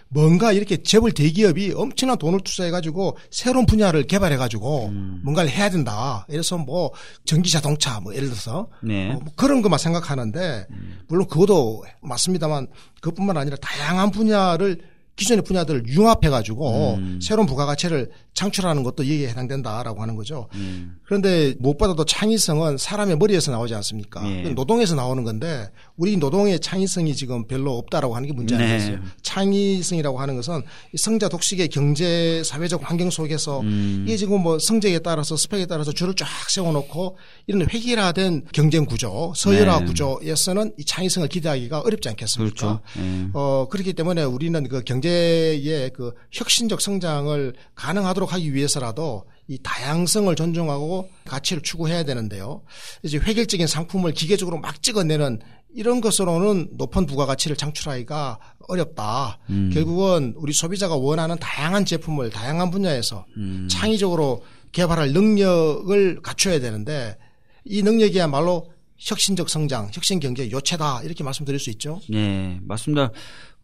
뭔가 0.09 0.51
이렇게 0.51 0.77
재벌 0.77 1.11
대기업이 1.11 1.73
엄청난 1.75 2.17
돈을 2.17 2.39
투자해가지고 2.41 3.17
새로운 3.29 3.65
분야를 3.65 4.03
개발해가지고 4.03 4.85
음. 4.87 5.21
뭔가를 5.23 5.49
해야 5.49 5.69
된다. 5.69 6.25
그래서 6.29 6.57
뭐 6.57 6.91
전기 7.25 7.51
자동차 7.51 7.99
뭐 7.99 8.15
예를 8.15 8.29
들어서 8.29 8.69
네. 8.81 9.11
뭐 9.11 9.21
그런 9.35 9.61
것만 9.61 9.77
생각하는데 9.77 10.67
음. 10.69 10.99
물론 11.07 11.27
그것도 11.27 11.83
맞습니다만 12.01 12.67
그것뿐만 13.01 13.37
아니라 13.37 13.57
다양한 13.61 14.11
분야를 14.11 14.79
기존의 15.17 15.43
분야들을 15.43 15.87
융합해가지고 15.87 16.95
음. 16.95 17.19
새로운 17.21 17.47
부가가치를 17.47 18.11
창출하는 18.35 18.83
것도 18.83 19.03
여기에 19.03 19.29
해당된다라고 19.29 20.01
하는 20.01 20.15
거죠. 20.15 20.47
음. 20.53 20.99
그런데 21.03 21.55
무엇보다도 21.59 22.05
창의성은 22.05 22.77
사람의 22.77 23.17
머리에서 23.17 23.51
나오지 23.51 23.73
않습니까? 23.75 24.23
예. 24.29 24.49
노동에서 24.51 24.93
나오는 24.93 25.23
건데 25.23 25.69
우리 25.97 26.15
노동의 26.15 26.59
창의성이 26.59 27.15
지금 27.15 27.47
별로 27.47 27.75
없다라고 27.77 28.15
하는 28.15 28.27
게 28.27 28.33
문제 28.33 28.55
아니겠어요? 28.55 28.97
네. 28.97 29.01
창의성이라고 29.23 30.19
하는 30.19 30.35
것은 30.35 30.61
성자 30.95 31.27
독식의 31.27 31.69
경제 31.69 32.43
사회적 32.45 32.87
환경 32.87 33.09
속에서 33.09 33.61
음. 33.61 34.05
이게 34.07 34.15
지금 34.15 34.41
뭐 34.41 34.59
성적에 34.59 34.99
따라서 34.99 35.35
스펙에 35.35 35.65
따라서 35.65 35.91
줄을 35.91 36.13
쫙 36.13 36.27
세워놓고 36.49 37.17
이런 37.47 37.63
획일화된 37.63 38.45
경쟁 38.53 38.85
구조, 38.85 39.33
서열화 39.35 39.79
네. 39.79 39.85
구조에서는 39.87 40.73
이 40.77 40.85
창의성을 40.85 41.27
기대하기가 41.29 41.79
어렵지 41.81 42.09
않겠습니까? 42.09 42.55
그렇죠. 42.55 42.79
네. 42.95 43.29
어 43.33 43.67
그렇기 43.67 43.93
때문에 43.93 44.23
우리는 44.23 44.67
그 44.69 44.83
경제의 44.83 45.89
그 45.95 46.13
혁신적 46.31 46.79
성장을 46.79 47.53
가능하도록 47.73 48.33
하기 48.33 48.53
위해서라도 48.53 49.23
이 49.47 49.57
다양성을 49.63 50.35
존중하고 50.35 51.09
가치를 51.25 51.63
추구해야 51.63 52.03
되는데요. 52.03 52.61
이제 53.01 53.17
획일적인 53.17 53.65
상품을 53.65 54.11
기계적으로 54.11 54.57
막 54.57 54.83
찍어내는 54.83 55.39
이런 55.77 56.01
것으로는 56.01 56.69
높은 56.71 57.05
부가가치를 57.05 57.55
창출하기가 57.55 58.39
어렵다. 58.67 59.37
음. 59.51 59.69
결국은 59.71 60.33
우리 60.35 60.51
소비자가 60.51 60.95
원하는 60.95 61.37
다양한 61.37 61.85
제품을 61.85 62.31
다양한 62.31 62.71
분야에서 62.71 63.27
음. 63.37 63.67
창의적으로 63.69 64.43
개발할 64.71 65.13
능력을 65.13 66.21
갖춰야 66.23 66.59
되는데 66.59 67.15
이 67.63 67.83
능력이야말로 67.83 68.71
혁신적 68.97 69.51
성장, 69.51 69.91
혁신 69.93 70.19
경제의 70.19 70.51
요체다 70.51 71.03
이렇게 71.03 71.23
말씀드릴 71.23 71.59
수 71.59 71.69
있죠. 71.69 72.01
네, 72.09 72.57
맞습니다. 72.63 73.11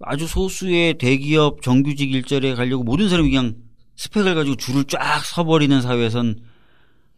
아주 0.01 0.27
소수의 0.27 0.99
대기업 0.99 1.63
정규직 1.63 2.11
일자리에 2.11 2.53
가려고 2.53 2.83
모든 2.83 3.09
사람이 3.09 3.31
그냥 3.31 3.55
스펙을 3.95 4.35
가지고 4.35 4.55
줄을 4.55 4.83
쫙 4.83 5.25
서버리는 5.25 5.81
사회에선 5.81 6.37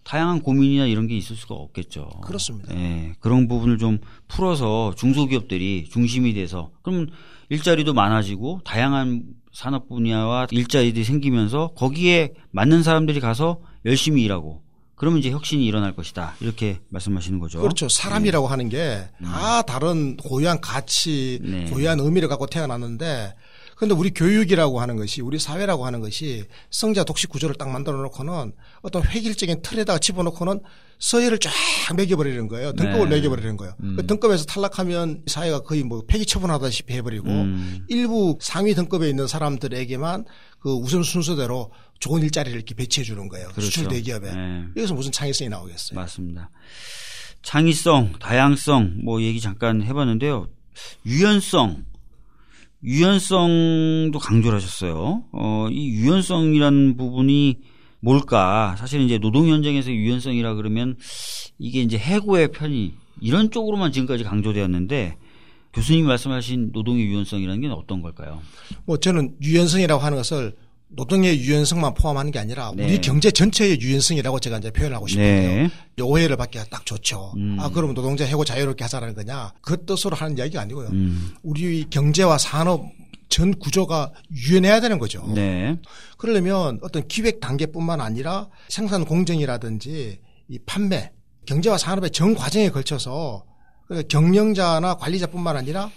다양한 0.05 0.41
고민이나 0.41 0.85
이런 0.85 1.07
게 1.07 1.17
있을 1.17 1.35
수가 1.35 1.55
없겠죠. 1.55 2.09
그렇습니다. 2.23 2.73
예, 2.75 3.13
그런 3.19 3.47
부분을 3.47 3.79
좀 3.79 3.97
풀어서 4.27 4.93
중소기업들이 4.95 5.89
중심이 5.91 6.33
돼서 6.33 6.69
그럼 6.83 7.07
일자리도 7.49 7.93
많아지고 7.93 8.61
다양한 8.63 9.23
산업 9.51 9.89
분야와 9.89 10.47
일자리들이 10.51 11.03
생기면서 11.03 11.71
거기에 11.75 12.33
맞는 12.51 12.83
사람들이 12.83 13.19
가서 13.19 13.61
열심히 13.85 14.23
일하고 14.23 14.61
그러면 14.95 15.19
이제 15.19 15.31
혁신이 15.31 15.65
일어날 15.65 15.95
것이다. 15.95 16.35
이렇게 16.39 16.79
말씀하시는 16.89 17.39
거죠. 17.39 17.61
그렇죠. 17.61 17.89
사람이라고 17.89 18.47
네. 18.47 18.49
하는 18.49 18.69
게다 18.69 19.09
음. 19.21 19.63
다른 19.65 20.17
고유한 20.17 20.61
가치, 20.61 21.39
네. 21.41 21.65
고유한 21.65 21.99
의미를 21.99 22.29
갖고 22.29 22.45
태어났는데 22.45 23.33
그런데 23.75 23.93
우리 23.93 24.11
교육이라고 24.11 24.79
하는 24.79 24.95
것이 24.95 25.21
우리 25.21 25.37
사회라고 25.37 25.85
하는 25.85 25.99
것이 25.99 26.45
성자 26.71 27.03
독식 27.03 27.29
구조를 27.29 27.55
딱 27.55 27.69
만들어 27.69 27.97
놓고는 28.03 28.53
어떤 28.81 29.03
획일적인 29.03 29.61
틀에다가 29.61 29.99
집어넣고는 29.99 30.61
서열을 30.99 31.39
쫙 31.39 31.51
매겨버리는 31.95 32.47
거예요. 32.47 32.71
등급을 32.73 33.09
네. 33.09 33.17
매겨버리는 33.17 33.57
거예요. 33.57 33.75
음. 33.81 33.95
그 33.97 34.07
등급에서 34.07 34.45
탈락하면 34.45 35.23
사회가 35.27 35.59
거의 35.59 35.83
뭐 35.83 36.03
폐기 36.07 36.25
처분하다시피 36.25 36.93
해버리고 36.93 37.27
음. 37.29 37.85
일부 37.89 38.37
상위 38.39 38.73
등급에 38.73 39.09
있는 39.09 39.27
사람들에게만 39.27 40.25
그 40.59 40.71
우선 40.73 41.03
순서대로 41.03 41.71
좋은 41.99 42.21
일자리를 42.23 42.55
이렇게 42.55 42.75
배치해 42.75 43.03
주는 43.03 43.27
거예요. 43.27 43.47
그렇죠. 43.49 43.65
수출 43.65 43.87
대기업에. 43.89 44.33
네. 44.33 44.63
여기서 44.77 44.93
무슨 44.93 45.11
창의성이 45.11 45.49
나오겠어요. 45.49 45.99
맞습니다. 45.99 46.49
창의성, 47.41 48.13
다양성 48.19 49.01
뭐 49.03 49.21
얘기 49.21 49.39
잠깐 49.39 49.83
해봤는데요. 49.83 50.47
유연성 51.05 51.85
유연성도 52.85 54.19
강조를 54.19 54.57
하셨어요. 54.57 55.23
어, 55.31 55.67
이 55.71 55.89
유연성이라는 55.89 56.97
부분이 56.97 57.57
뭘까? 57.99 58.75
사실 58.77 59.01
이제 59.01 59.17
노동 59.17 59.47
현장에서 59.47 59.91
유연성이라 59.91 60.53
그러면 60.55 60.95
이게 61.57 61.81
이제 61.81 61.97
해고의 61.97 62.51
편의 62.51 62.93
이런 63.21 63.49
쪽으로만 63.49 63.91
지금까지 63.91 64.23
강조되었는데 64.23 65.17
교수님이 65.73 66.07
말씀하신 66.07 66.69
노동의 66.71 67.05
유연성이라는 67.05 67.61
게 67.61 67.67
어떤 67.67 68.01
걸까요? 68.01 68.41
뭐 68.85 68.97
저는 68.97 69.35
유연성이라고 69.41 70.01
하는 70.01 70.17
것을 70.17 70.53
노동의 70.95 71.39
유연성만 71.39 71.93
포함하는 71.93 72.31
게 72.31 72.39
아니라 72.39 72.71
네. 72.75 72.85
우리 72.85 73.01
경제 73.01 73.29
전체의 73.29 73.79
유연성이라고 73.81 74.39
제가 74.39 74.57
이제 74.57 74.71
표현하고 74.71 75.07
싶은데요. 75.07 75.67
네. 75.97 76.01
오해를 76.01 76.37
받기가 76.37 76.65
딱 76.69 76.85
좋죠. 76.85 77.33
음. 77.37 77.57
아 77.59 77.69
그러면 77.69 77.95
노동자 77.95 78.25
해고 78.25 78.45
자유롭게 78.45 78.83
하자라는 78.83 79.13
거냐? 79.13 79.53
그 79.61 79.85
뜻으로 79.85 80.15
하는 80.15 80.37
이야기가 80.37 80.61
아니고요. 80.61 80.89
음. 80.89 81.35
우리 81.43 81.85
경제와 81.89 82.37
산업 82.37 82.85
전 83.27 83.53
구조가 83.55 84.11
유연해야 84.31 84.79
되는 84.79 84.99
거죠. 84.99 85.25
네. 85.33 85.77
그러려면 86.17 86.79
어떤 86.81 87.07
기획 87.07 87.39
단계뿐만 87.39 87.99
아니라 87.99 88.47
생산 88.69 89.03
공정이라든지 89.03 90.19
이 90.47 90.59
판매, 90.65 91.11
경제와 91.45 91.77
산업의 91.77 92.11
전 92.11 92.35
과정에 92.35 92.69
걸쳐서 92.69 93.43
그러니까 93.87 94.07
경영자나 94.07 94.95
관리자뿐만 94.95 95.57
아니라 95.57 95.89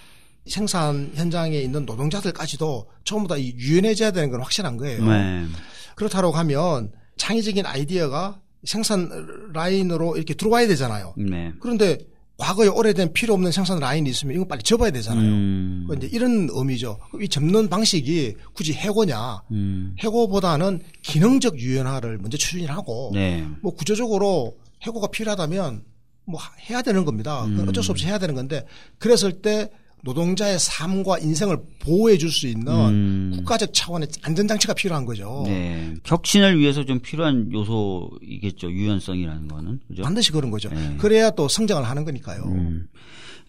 생산 0.48 1.10
현장에 1.14 1.58
있는 1.58 1.84
노동자들까지도 1.86 2.86
처음부터 3.04 3.38
이 3.38 3.54
유연해져야 3.56 4.10
되는 4.10 4.30
건 4.30 4.40
확실한 4.40 4.76
거예요. 4.76 5.04
네. 5.04 5.46
그렇다고 5.94 6.32
하면 6.32 6.92
창의적인 7.16 7.66
아이디어가 7.66 8.40
생산 8.64 9.08
라인으로 9.52 10.16
이렇게 10.16 10.34
들어와야 10.34 10.66
되잖아요. 10.66 11.14
네. 11.16 11.52
그런데 11.60 11.98
과거에 12.38 12.68
오래된 12.68 13.12
필요 13.12 13.34
없는 13.34 13.50
생산 13.50 13.80
라인이 13.80 14.08
있으면 14.08 14.36
이거 14.36 14.44
빨리 14.46 14.62
접어야 14.62 14.92
되잖아요. 14.92 15.28
음. 15.28 15.88
이제 15.96 16.08
이런 16.12 16.48
의미죠. 16.52 16.98
이 17.20 17.28
접는 17.28 17.68
방식이 17.68 18.36
굳이 18.54 18.72
해고냐? 18.74 19.42
음. 19.50 19.96
해고보다는 19.98 20.80
기능적 21.02 21.58
유연화를 21.58 22.18
먼저 22.18 22.36
추진하고 22.38 23.10
네. 23.12 23.44
뭐 23.60 23.74
구조적으로 23.74 24.56
해고가 24.82 25.08
필요하다면 25.08 25.82
뭐 26.26 26.40
해야 26.70 26.80
되는 26.82 27.04
겁니다. 27.04 27.44
음. 27.44 27.66
어쩔 27.68 27.82
수 27.82 27.90
없이 27.90 28.06
해야 28.06 28.18
되는 28.18 28.36
건데 28.36 28.64
그랬을 28.98 29.42
때 29.42 29.70
노동자의 30.04 30.58
삶과 30.58 31.18
인생을 31.18 31.58
보호해 31.80 32.16
줄 32.18 32.30
수 32.30 32.46
있는 32.46 32.68
음. 32.72 33.32
국가적 33.34 33.70
차원의 33.74 34.08
안전장치가 34.22 34.74
필요한 34.74 35.04
거죠. 35.04 35.42
네. 35.46 35.94
혁신을 36.04 36.58
위해서 36.58 36.84
좀 36.84 37.00
필요한 37.00 37.50
요소이겠죠. 37.52 38.70
유연성이라는 38.70 39.48
거는. 39.48 39.80
그죠? 39.88 40.02
반드시 40.02 40.30
그런 40.32 40.50
거죠. 40.50 40.68
네. 40.70 40.94
그래야 40.98 41.30
또 41.30 41.48
성장을 41.48 41.82
하는 41.88 42.04
거니까요. 42.04 42.42
음. 42.44 42.86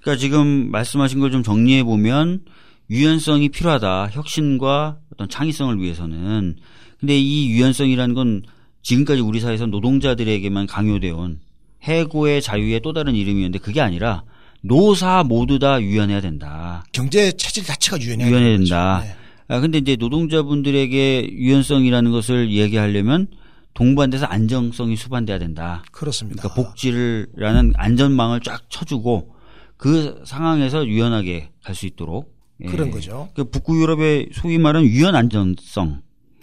그러니까 0.01 0.20
지금 0.20 0.72
말씀하신 0.72 1.20
걸 1.20 1.29
좀 1.32 1.44
정리해 1.44 1.84
보면 1.84 2.41
유연성이 2.89 3.50
필요하다. 3.50 4.10
혁신과 4.12 4.98
어떤 5.13 5.29
창의성을 5.29 5.79
위해서는. 5.79 6.56
근데 7.00 7.18
이 7.20 7.50
유연성이라는 7.51 8.15
건 8.15 8.41
지금까지 8.82 9.22
우리 9.22 9.39
사회에서 9.39 9.68
노동자들에게만 9.68 10.65
강요되어 10.68 11.15
온 11.15 11.39
해고의 11.84 12.41
자유의 12.41 12.79
또 12.82 12.94
다른 12.94 13.13
이름이었는데 13.15 13.60
그게 13.60 13.82
아니라 13.82 14.24
노사 14.62 15.24
모두 15.24 15.60
다 15.60 15.82
유연해야 15.82 16.22
된다. 16.22 16.84
경제 16.92 17.32
체질 17.32 17.63
자체가 17.63 18.00
유연해야, 18.01 18.28
유연해야 18.30 18.58
된다. 18.58 19.01
네. 19.04 19.16
아, 19.48 19.60
근데 19.60 19.78
이제 19.80 19.96
노동자분들에게 19.96 21.30
유연성이라는 21.32 22.12
것을 22.12 22.51
얘기하려면 22.51 23.28
동반돼서 23.74 24.25
안정성이 24.25 24.96
수반돼야 24.96 25.39
된다. 25.39 25.84
그렇습니다. 25.92 26.42
그러니까 26.44 26.62
복지를라는 26.62 27.74
안전망을 27.75 28.42
쫙 28.42 28.62
쳐주고 28.70 29.36
그 29.78 30.22
상황에서 30.25 30.86
유연하게 30.86 31.51
갈 31.63 31.74
수 31.75 31.86
있도록 31.86 32.36
그런 32.68 32.88
예. 32.88 32.92
거죠. 32.92 33.30
그 33.36 33.46
북구 33.46 33.80
유럽의 33.82 34.30
소위 34.34 34.58
말하는 34.58 34.88
유연 34.89 35.16
안전성 35.16 36.01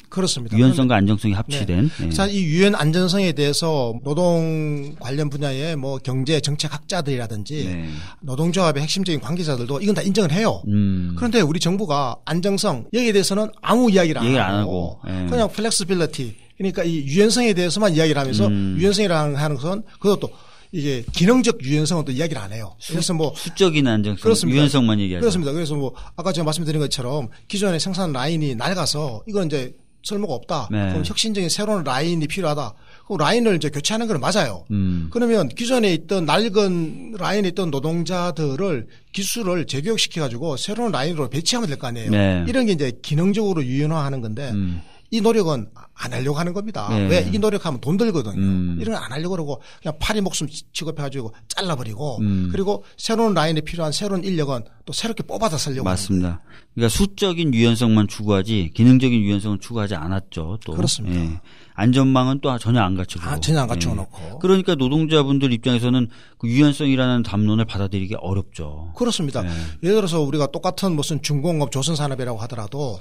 그렇습니다. 0.08 0.56
유연성과 0.56 0.96
안정성이 0.96 1.34
합치된. 1.34 1.90
네. 1.98 2.08
네. 2.08 2.32
이 2.32 2.44
유연 2.44 2.74
안전성에 2.74 3.32
대해서 3.32 3.94
노동 4.04 4.94
관련 4.98 5.28
분야의 5.30 5.76
뭐 5.76 5.98
경제 5.98 6.40
정책 6.40 6.72
학자들이라든지 6.72 7.64
네. 7.64 7.88
노동조합의 8.22 8.82
핵심적인 8.82 9.20
관계자들도 9.20 9.80
이건 9.80 9.94
다 9.94 10.02
인정을 10.02 10.32
해요. 10.32 10.62
음. 10.68 11.14
그런데 11.16 11.40
우리 11.40 11.60
정부가 11.60 12.16
안정성 12.24 12.86
여기에 12.92 13.12
대해서는 13.12 13.50
아무 13.60 13.90
이야기를 13.90 14.20
안, 14.20 14.36
안 14.36 14.54
하고, 14.60 15.00
네. 15.06 15.26
그냥 15.28 15.50
flexibility 15.50 16.36
그러니까 16.56 16.84
이 16.84 16.98
유연성에 16.98 17.52
대해서만 17.52 17.94
이야기를 17.94 18.20
하면서 18.20 18.46
음. 18.46 18.76
유연성이라는 18.78 19.36
하는 19.36 19.56
것은 19.56 19.82
그것도 20.00 20.30
이게 20.72 21.04
기능적 21.12 21.62
유연성은 21.62 22.04
또 22.04 22.12
이야기를 22.12 22.40
안 22.40 22.52
해요. 22.52 22.76
그래서 22.88 23.14
뭐 23.14 23.32
수적인 23.36 23.86
안정성, 23.86 24.22
그렇습니다. 24.22 24.56
유연성만 24.56 25.00
얘기하죠. 25.00 25.20
그렇습니다. 25.20 25.52
그래서 25.52 25.74
뭐 25.74 25.94
아까 26.16 26.32
제가 26.32 26.44
말씀드린 26.44 26.80
것처럼 26.80 27.28
기존의 27.48 27.80
생산 27.80 28.12
라인이 28.12 28.54
낡아서 28.56 29.22
이건 29.26 29.46
이제 29.46 29.74
쓸모가 30.06 30.32
없다. 30.34 30.68
네. 30.70 30.88
그럼 30.90 31.02
혁신적인 31.04 31.50
새로운 31.50 31.82
라인이 31.82 32.24
필요하다. 32.28 32.74
그 33.08 33.14
라인을 33.18 33.56
이제 33.56 33.68
교체하는 33.70 34.06
건 34.06 34.20
맞아요. 34.20 34.64
음. 34.70 35.08
그러면 35.12 35.48
기존에 35.48 35.92
있던 35.94 36.24
낡은 36.26 37.16
라인에 37.18 37.48
있던 37.48 37.70
노동자들을 37.70 38.86
기술을 39.12 39.66
재교육시켜 39.66 40.20
가지고 40.22 40.56
새로운 40.56 40.92
라인으로 40.92 41.28
배치하면 41.28 41.68
될 41.68 41.78
거 41.78 41.88
아니에요. 41.88 42.10
네. 42.10 42.44
이런 42.48 42.66
게 42.66 42.72
이제 42.72 42.92
기능적으로 43.02 43.64
유연화하는 43.64 44.20
건데 44.20 44.50
음. 44.52 44.80
이 45.10 45.20
노력은 45.20 45.68
안 45.98 46.12
하려고 46.12 46.38
하는 46.38 46.52
겁니다. 46.52 46.88
네. 46.90 47.08
왜? 47.08 47.30
이 47.32 47.38
노력하면 47.38 47.80
돈 47.80 47.96
들거든요. 47.96 48.36
음. 48.36 48.78
이런 48.80 48.96
거안 48.96 49.12
하려고 49.12 49.30
그러고 49.30 49.62
그냥 49.82 49.96
파리 49.98 50.20
목숨 50.20 50.46
취급해가지고 50.72 51.32
잘라버리고 51.48 52.18
음. 52.20 52.50
그리고 52.52 52.84
새로운 52.98 53.32
라인에 53.32 53.62
필요한 53.62 53.92
새로운 53.92 54.22
인력은 54.22 54.64
또 54.84 54.92
새롭게 54.92 55.22
뽑아다 55.22 55.56
쓰려고. 55.56 55.84
맞습니다. 55.84 56.40
그러니까 56.74 56.94
수적인 56.94 57.54
유연성만 57.54 58.08
추구하지 58.08 58.72
기능적인 58.74 59.18
유연성은 59.22 59.60
추구하지 59.60 59.94
않았죠. 59.94 60.58
또. 60.64 60.74
그렇습니다. 60.74 61.18
예. 61.18 61.40
안전망은 61.74 62.40
또 62.40 62.56
전혀 62.58 62.80
안 62.80 62.94
갖추고. 62.94 63.24
아, 63.26 63.38
전혀 63.40 63.60
안 63.60 63.68
놓고. 63.68 64.22
예. 64.22 64.32
그러니까 64.40 64.74
노동자분들 64.74 65.52
입장에서는 65.52 66.08
그 66.38 66.48
유연성이라는 66.48 67.22
담론을 67.22 67.64
받아들이기 67.64 68.16
어렵죠. 68.18 68.92
그렇습니다. 68.96 69.44
예. 69.44 69.50
예를 69.82 69.96
들어서 69.96 70.20
우리가 70.20 70.48
똑같은 70.48 70.94
무슨 70.94 71.22
중공업 71.22 71.70
조선산업이라고 71.72 72.38
하더라도 72.40 73.00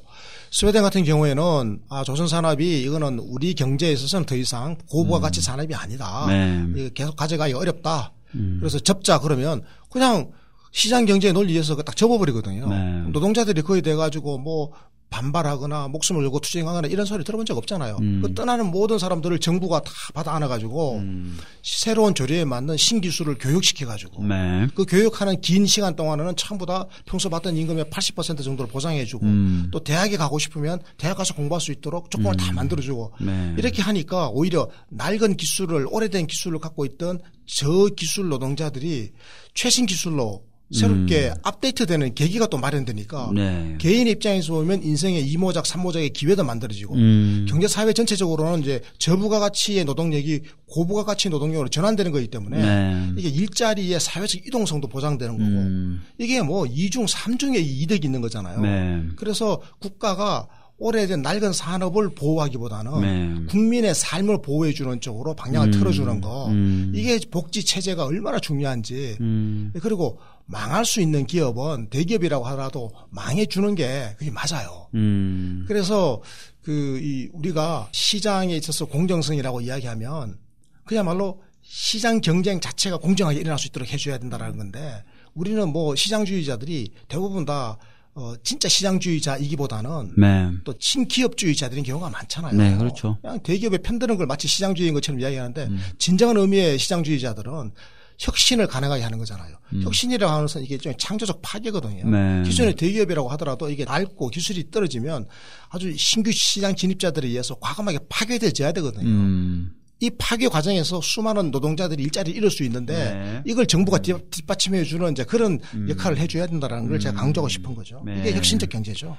스웨덴 0.56 0.84
같은 0.84 1.04
경우에는 1.04 1.82
아 1.90 2.06
조선 2.06 2.30
산업이 2.30 2.82
이거는 2.84 3.20
우리 3.20 3.54
경제에 3.56 3.92
있어서는 3.92 4.26
더 4.26 4.38
이상 4.38 4.78
고부가 4.90 5.20
가치 5.20 5.42
음. 5.42 5.44
산업이 5.44 5.76
아니다. 5.76 6.28
네. 6.30 6.90
계속 6.94 7.18
가져가기 7.18 7.52
어렵다. 7.52 8.14
음. 8.36 8.60
그래서 8.62 8.80
접자 8.80 9.20
그러면 9.20 9.64
그냥 9.92 10.32
시장 10.72 11.04
경제의 11.06 11.34
논리에서 11.34 11.76
딱 11.76 11.98
접어버리거든요. 11.98 12.70
네. 12.70 13.02
노동자들이 13.12 13.64
거의 13.64 13.82
돼가지고 13.82 14.38
뭐 14.38 14.72
반발하거나 15.16 15.88
목숨을 15.88 16.24
걸고 16.24 16.42
투쟁하거나 16.42 16.90
이런 16.90 17.06
소리 17.06 17.24
들어본 17.24 17.46
적 17.46 17.58
없잖아요. 17.58 17.98
음. 18.02 18.22
그 18.22 18.34
떠나는 18.34 18.66
모든 18.66 19.00
사람들을 19.00 19.40
정부가 19.40 19.82
다 19.82 19.92
받아 20.14 20.36
안아가지고 20.36 20.98
음. 20.98 21.38
새로운 21.64 22.14
조례에 22.14 22.44
맞는 22.44 22.76
신기술을 22.76 23.38
교육시켜가지고 23.38 24.26
네. 24.26 24.68
그 24.76 24.86
교육하는 24.86 25.40
긴 25.40 25.66
시간 25.66 25.96
동안에는 25.96 26.36
전부 26.36 26.66
다 26.66 26.86
평소 27.06 27.30
받던 27.30 27.56
임금의 27.56 27.86
80% 27.86 28.44
정도를 28.44 28.70
보상해주고 28.70 29.26
음. 29.26 29.70
또 29.72 29.80
대학에 29.80 30.18
가고 30.18 30.38
싶으면 30.38 30.82
대학 30.98 31.16
가서 31.16 31.34
공부할 31.34 31.62
수 31.62 31.72
있도록 31.72 32.12
조건을 32.12 32.36
다 32.36 32.52
음. 32.52 32.56
만들어주고 32.56 33.14
네. 33.22 33.56
이렇게 33.58 33.82
하니까 33.82 34.30
오히려 34.30 34.70
낡은 34.90 35.38
기술을 35.38 35.88
오래된 35.90 36.28
기술을 36.28 36.60
갖고 36.60 36.86
있던 36.86 37.20
저 37.46 37.88
기술 37.96 38.28
노동자들이 38.28 39.12
최신 39.54 39.86
기술로 39.86 40.44
새롭게 40.72 41.30
음. 41.30 41.34
업데이트되는 41.44 42.16
계기가 42.16 42.48
또 42.48 42.58
마련되니까 42.58 43.32
네. 43.36 43.76
개인 43.80 44.08
입장에서 44.08 44.54
보면 44.54 44.84
인생의 44.84 45.28
이모작 45.28 45.66
삼모작의 45.66 46.10
기회도 46.10 46.44
만들어지고 46.44 46.96
음. 46.96 47.46
경제 47.48 47.68
사회 47.68 47.94
전체적으로는 47.94 48.62
이제 48.62 48.82
저부가 48.98 49.40
가치의 49.40 49.86
노동력이 49.86 50.42
고부가 50.68 51.04
가치 51.04 51.30
노동력으로 51.30 51.70
전환되는 51.70 52.12
거기 52.12 52.28
때문에 52.28 52.62
네. 52.62 53.14
이게 53.18 53.30
일자리의 53.30 54.00
사회적 54.00 54.48
이동성도 54.48 54.88
보장되는 54.88 55.38
거고 55.38 55.46
음. 55.46 56.02
이게 56.18 56.42
뭐 56.42 56.66
이중 56.66 57.06
삼중의 57.06 57.64
이득이 57.64 58.08
있는 58.08 58.22
거잖아요. 58.22 58.62
네. 58.62 59.04
그래서 59.16 59.62
국가가 59.80 60.48
오래된 60.78 61.22
낡은 61.22 61.54
산업을 61.54 62.16
보호하기보다는 62.16 63.02
네. 63.02 63.46
국민의 63.48 63.96
삶을 63.96 64.42
보호해 64.42 64.74
주는 64.74 65.00
쪽으로 65.00 65.34
방향을 65.34 65.70
음, 65.70 65.72
틀어주는 65.72 66.20
거 66.20 66.48
음. 66.50 66.92
이게 66.94 67.18
복지 67.32 67.64
체제가 67.64 68.06
얼마나 68.06 68.40
중요한지 68.40 69.16
음. 69.22 69.72
그리고 69.82 70.20
망할 70.46 70.86
수 70.86 71.02
있는 71.02 71.26
기업은 71.26 71.90
대기업이라고 71.90 72.46
하더라도 72.46 72.92
망해 73.10 73.46
주는 73.46 73.74
게 73.76 74.16
그게 74.18 74.32
맞아요. 74.32 74.88
음. 74.94 75.66
그래서 75.68 76.22
그 76.62 77.00
이 77.02 77.30
우리가 77.34 77.90
시장에 77.92 78.56
있어서 78.56 78.86
공정성이라고 78.86 79.62
이야기하면 79.62 80.38
그야말로 80.84 81.42
시장 81.62 82.22
경쟁 82.22 82.60
자체가 82.60 82.98
공정하게 82.98 83.40
일어날 83.40 83.60
수 83.60 83.68
있도록 83.68 83.92
해줘야 83.92 84.18
된다라는 84.18 84.58
건데 84.58 85.04
우리는 85.34 85.68
뭐 85.72 85.96
시장주의자들이 85.96 86.92
대부분 87.08 87.46
다 87.46 87.78
어, 88.16 88.34
진짜 88.44 88.70
시장주의자이기보다는 88.70 90.14
네. 90.18 90.50
또 90.64 90.74
친기업주의자들인 90.78 91.84
경우가 91.84 92.10
많잖아요. 92.10 92.54
네, 92.54 92.78
그렇죠. 92.78 93.18
그냥 93.22 93.40
대기업에 93.42 93.80
편드는 93.80 94.16
걸 94.18 94.26
마치 94.26 94.48
시장주의인 94.48 94.94
것처럼 94.94 95.20
이야기하는데 95.20 95.64
음. 95.66 95.80
진정한 96.00 96.38
의미의 96.38 96.80
시장주의자들은 96.80 97.72
혁신을 98.20 98.68
가능하게 98.68 99.04
하는 99.04 99.18
거잖아요. 99.18 99.56
음. 99.74 99.82
혁신이라고 99.84 100.32
하는 100.32 100.44
것은 100.46 100.64
이게 100.64 100.78
좀 100.78 100.94
창조적 100.98 101.42
파괴거든요. 101.42 102.10
네. 102.10 102.44
기존의 102.44 102.76
대기업이라고 102.76 103.30
하더라도 103.30 103.70
이게 103.70 103.86
낡고 103.86 104.30
기술이 104.30 104.72
떨어지면 104.72 105.28
아주 105.70 105.94
신규 105.98 106.32
시장 106.32 106.76
진입자들에 106.76 107.28
의해서 107.28 107.56
과감하게 107.56 108.00
파괴되어야 108.10 108.72
되거든요. 108.74 109.08
음. 109.08 109.72
이 110.02 110.10
파괴 110.18 110.48
과정에서 110.50 111.00
수많은 111.02 111.52
노동자들이 111.52 112.04
일자리를 112.04 112.38
잃을 112.38 112.52
수 112.52 112.64
있는데 112.64 112.96
네. 112.96 113.42
이걸 113.46 113.66
정부가 113.66 114.00
음. 114.10 114.20
뒷받침해 114.30 114.84
주는 114.84 115.12
이제 115.12 115.24
그런 115.24 115.60
음. 115.74 115.90
역할을 115.90 116.18
해줘야 116.18 116.48
된다라는 116.48 116.90
걸 116.90 117.00
제가 117.00 117.16
음. 117.16 117.18
강조하고 117.18 117.48
싶은 117.48 117.74
거죠. 117.74 118.04
네. 118.06 118.20
이게 118.20 118.34
혁신적 118.34 118.70
경제죠. 118.70 119.16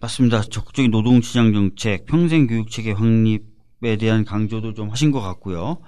맞습니다. 0.00 0.42
적극적인 0.42 0.90
노동시장 0.90 1.52
정책, 1.52 2.06
평생교육체계 2.06 2.92
확립에 2.92 3.96
대한 3.98 4.24
강조도 4.24 4.74
좀 4.74 4.90
하신 4.90 5.12
것 5.12 5.20
같고요. 5.20 5.78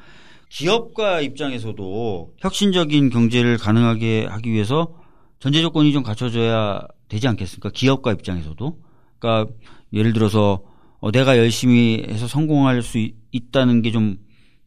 기업가 0.49 1.21
입장에서도 1.21 2.35
혁신적인 2.39 3.11
경제를 3.11 3.59
가능하게 3.59 4.27
하기 4.27 4.51
위해서 4.53 4.95
전제 5.41 5.61
조건이 5.61 5.93
좀 5.93 6.03
갖춰져야 6.03 6.87
되지 7.09 7.29
않겠습니까? 7.29 7.71
기업가 7.71 8.13
입장에서도. 8.13 8.79
그러니까 9.19 9.53
예를 9.93 10.13
들어서 10.13 10.63
어, 11.01 11.11
내가 11.11 11.37
열심히 11.37 12.05
해서 12.09 12.27
성공할 12.27 12.83
수 12.83 12.99
있, 12.99 13.15
다는 13.53 13.83
게 13.83 13.91
좀 13.91 14.17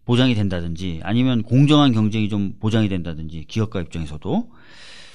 보장이 0.07 0.33
된다든지 0.35 1.01
아니면 1.03 1.43
공정한 1.43 1.91
경쟁이 1.91 2.29
좀 2.29 2.53
보장이 2.59 2.87
된다든지 2.87 3.43
기업가 3.47 3.81
입장에서도 3.81 4.49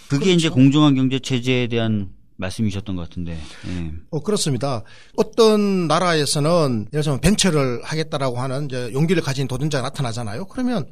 그게 0.09 0.25
그렇죠. 0.27 0.31
이제 0.31 0.49
공정한 0.51 0.95
경제 0.95 1.19
체제에 1.19 1.67
대한 1.67 2.11
말씀이셨던 2.37 2.97
것 2.97 3.09
같은데. 3.09 3.39
네. 3.67 3.93
어, 4.11 4.21
그렇습니다. 4.21 4.83
어떤 5.17 5.87
나라에서는 5.87 6.89
예를 6.93 7.03
들면 7.03 7.21
벤처를 7.21 7.83
하겠다라고 7.85 8.39
하는 8.39 8.69
용기를 8.71 9.23
가진 9.23 9.47
도전자가 9.49 9.83
나타나잖아요. 9.89 10.47
그러면 10.47 10.87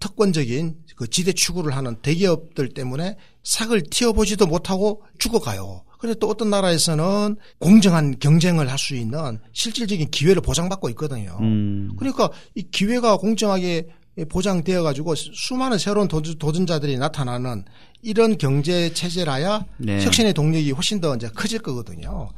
특권적인 0.00 0.76
그 0.96 1.08
지대 1.08 1.32
추구를 1.32 1.76
하는 1.76 1.96
대기업들 2.02 2.70
때문에 2.70 3.16
삭을 3.42 3.84
튀어보지도 3.90 4.46
못하고 4.46 5.02
죽어가요. 5.18 5.84
그런데 5.98 6.18
또 6.18 6.28
어떤 6.28 6.50
나라에서는 6.50 7.36
공정한 7.58 8.18
경쟁을 8.18 8.70
할 8.70 8.78
수 8.78 8.94
있는 8.94 9.38
실질적인 9.52 10.10
기회를 10.10 10.42
보장받고 10.42 10.90
있거든요. 10.90 11.38
음. 11.40 11.92
그러니까 11.98 12.28
이 12.54 12.62
기회가 12.70 13.16
공정하게 13.16 13.88
보장되어 14.28 14.82
가지고 14.82 15.14
수많은 15.14 15.78
새로운 15.78 16.06
도전자들이 16.06 16.98
나타나는 16.98 17.64
이런 18.04 18.36
경제 18.38 18.92
체제라야 18.92 19.64
네. 19.78 20.04
혁신의 20.04 20.34
동력이 20.34 20.70
훨씬 20.72 21.00
더 21.00 21.14
이제 21.16 21.28
커질 21.34 21.60
거거든요. 21.60 22.30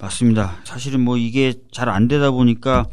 맞습니다. 0.00 0.58
사실은 0.64 1.00
뭐 1.00 1.16
이게 1.16 1.54
잘 1.72 1.88
안 1.88 2.06
되다 2.08 2.30
보니까 2.30 2.86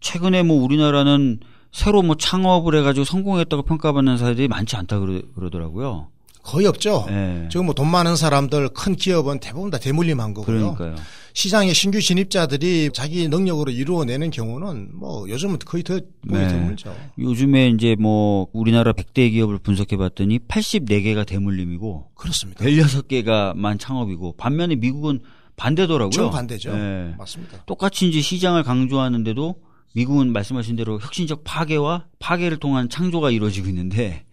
최근에 0.00 0.42
뭐 0.42 0.62
우리나라는 0.62 1.38
새로 1.72 2.02
뭐 2.02 2.16
창업을 2.16 2.76
해가지고 2.78 3.04
성공했다고 3.04 3.62
평가받는 3.62 4.16
사례들이 4.18 4.48
많지 4.48 4.76
않다 4.76 4.98
그러, 4.98 5.20
그러더라고요. 5.34 6.08
거의 6.44 6.66
없죠. 6.66 7.06
네. 7.08 7.48
지금 7.50 7.66
뭐 7.66 7.74
돈 7.74 7.88
많은 7.88 8.16
사람들 8.16 8.68
큰 8.68 8.94
기업은 8.94 9.40
대부분 9.40 9.70
다 9.70 9.78
대물림한 9.78 10.34
거고요. 10.34 10.76
그러니까요. 10.76 10.94
시장에 11.32 11.72
신규 11.72 12.00
진입자들이 12.00 12.90
자기 12.92 13.26
능력으로 13.28 13.72
이루어내는 13.72 14.30
경우는 14.30 14.90
뭐 14.92 15.28
요즘은 15.28 15.58
거의 15.64 15.82
더 15.82 15.94
보기 15.94 16.38
네. 16.38 16.46
드물죠. 16.48 16.94
요즘에 17.18 17.70
이제 17.70 17.96
뭐 17.98 18.46
우리나라 18.52 18.92
100대 18.92 19.32
기업을 19.32 19.58
분석해 19.58 19.96
봤더니 19.96 20.38
84개가 20.40 21.26
대물림이고 21.26 22.10
그렇습니다. 22.14 22.64
16개가만 22.64 23.80
창업이고 23.80 24.36
반면에 24.36 24.76
미국은 24.76 25.20
반대더라고요. 25.56 26.10
정 26.10 26.30
반대죠. 26.30 26.76
네. 26.76 27.14
맞습니다. 27.18 27.64
똑같이 27.64 28.08
이제 28.08 28.20
시장을 28.20 28.62
강조하는데도 28.62 29.56
미국은 29.94 30.32
말씀하신 30.32 30.76
대로 30.76 31.00
혁신적 31.00 31.42
파괴와 31.44 32.06
파괴를 32.18 32.58
통한 32.58 32.88
창조가 32.88 33.30
이루어지고 33.30 33.68
있는데 33.68 34.24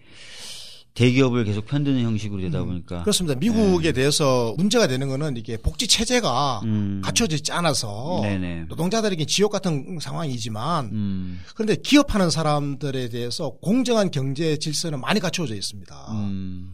대기업을 0.94 1.46
계속 1.46 1.66
편드는 1.68 2.02
형식으로 2.02 2.42
되다 2.42 2.62
음, 2.62 2.68
보니까 2.68 2.98
음, 2.98 3.02
그렇습니다. 3.04 3.40
미국에 3.40 3.90
네. 3.90 3.94
대해서 3.94 4.54
문제가 4.58 4.88
되는 4.88 5.08
거는 5.08 5.38
이게 5.38 5.56
복지 5.58 5.88
체제가 5.88 6.62
음. 6.66 7.02
갖춰지지 7.04 7.52
않아서 7.54 8.20
네네. 8.24 8.66
노동자들에게 8.68 9.26
지옥 9.26 9.52
같은 9.52 10.00
상황이지만 10.02 10.86
음. 10.92 11.40
그런데 11.56 11.76
기업하는 11.76 12.30
사람들에 12.30 13.10
대해서 13.10 13.52
공정한 13.62 14.12
경제 14.12 14.58
질서는 14.58 15.00
많이 15.00 15.20
갖춰져 15.22 15.56
있습니다. 15.56 15.96
음. 16.12 16.74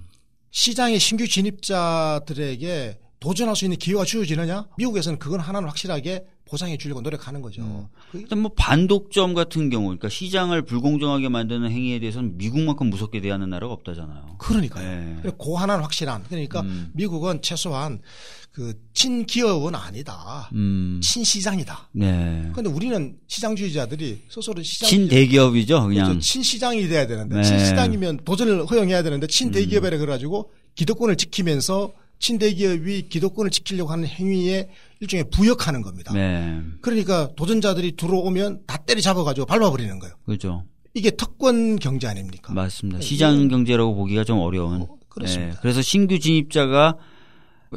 시장의 0.49 0.99
신규 0.99 1.27
진입자들에게 1.27 2.99
도전할 3.19 3.55
수 3.55 3.65
있는 3.65 3.77
기회가 3.77 4.03
주어지느냐? 4.03 4.67
미국에서는 4.77 5.19
그건 5.19 5.39
하나는 5.39 5.67
확실하게 5.69 6.23
보상해 6.47 6.77
주려고 6.77 7.01
노력하는 7.01 7.41
거죠. 7.41 7.61
음. 7.61 7.87
일단 8.13 8.39
뭐 8.39 8.51
반독점 8.55 9.33
같은 9.33 9.69
경우, 9.69 9.85
그러니까 9.85 10.09
시장을 10.09 10.63
불공정하게 10.63 11.29
만드는 11.29 11.69
행위에 11.69 11.99
대해서는 11.99 12.37
미국만큼 12.37 12.89
무섭게 12.89 13.21
대하는 13.21 13.49
나라가 13.49 13.73
없다잖아요. 13.73 14.35
그러니까요. 14.39 15.21
네. 15.23 15.31
그 15.37 15.53
하나는 15.53 15.83
확실한. 15.83 16.23
그러니까 16.23 16.61
음. 16.61 16.91
미국은 16.93 17.41
최소한 17.41 18.01
그 18.51 18.73
친기업은 18.93 19.75
아니다. 19.75 20.49
음. 20.53 20.99
친시장이다. 21.03 21.89
네. 21.91 22.49
그런데 22.53 22.71
우리는 22.71 23.15
시장주의자들이 23.27 24.23
스스로 24.29 24.63
시장 24.63 24.89
친대기업이죠, 24.89 25.87
그냥. 25.87 26.05
그렇죠. 26.07 26.19
친시장이 26.21 26.87
돼야 26.87 27.05
되는데 27.05 27.35
네. 27.35 27.43
친시장이면 27.43 28.21
도전을 28.25 28.65
허용해야 28.65 29.03
되는데 29.03 29.27
친대기업이라 29.27 29.97
그래가지고 29.97 30.51
기득권을 30.73 31.17
지키면서 31.17 31.93
친대기업이 32.19 33.09
기득권을 33.09 33.51
지키려고 33.51 33.91
하는 33.91 34.07
행위에 34.07 34.69
일종의 34.99 35.25
부역하는 35.31 35.81
겁니다. 35.81 36.11
네. 36.13 36.59
그러니까 36.81 37.29
도전자들이 37.35 37.95
들어오면 37.95 38.61
다 38.67 38.77
때리잡아가지고 38.77 39.45
밟아버리는 39.45 39.99
거예요. 39.99 40.15
그렇죠. 40.25 40.63
이게 40.93 41.11
특권 41.11 41.77
경제 41.77 42.07
아닙니까? 42.07 42.53
맞습니다. 42.53 42.99
네. 42.99 43.05
시장 43.05 43.47
경제라고 43.47 43.95
보기가 43.95 44.23
좀 44.23 44.39
어려운. 44.39 44.81
어, 44.81 44.87
그렇습니다. 45.09 45.53
네. 45.53 45.59
그래서 45.61 45.81
신규 45.81 46.17
진입자가 46.19 46.95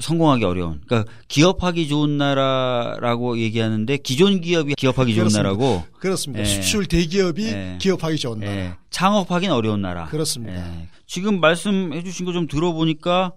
성공하기 0.00 0.44
어려운. 0.44 0.80
그러니까 0.86 1.10
기업하기 1.28 1.88
좋은 1.88 2.16
나라라고 2.16 3.38
얘기하는데 3.38 3.96
기존 3.98 4.40
기업이 4.40 4.74
기업하기 4.76 5.14
좋은 5.14 5.24
그렇습니다. 5.28 5.42
나라고. 5.42 5.82
그렇습니다. 5.98 6.44
네. 6.44 6.48
수출 6.48 6.86
대기업이 6.86 7.44
네. 7.44 7.78
기업하기 7.80 8.16
좋은 8.16 8.40
나라. 8.40 8.52
네. 8.54 8.74
창업하기는 8.90 9.54
어려운 9.54 9.82
나라. 9.82 10.06
그렇습니다. 10.06 10.64
지금 11.06 11.40
말씀해 11.40 12.02
주신 12.04 12.24
거 12.24 12.32
좀 12.32 12.46
들어보니까 12.46 13.32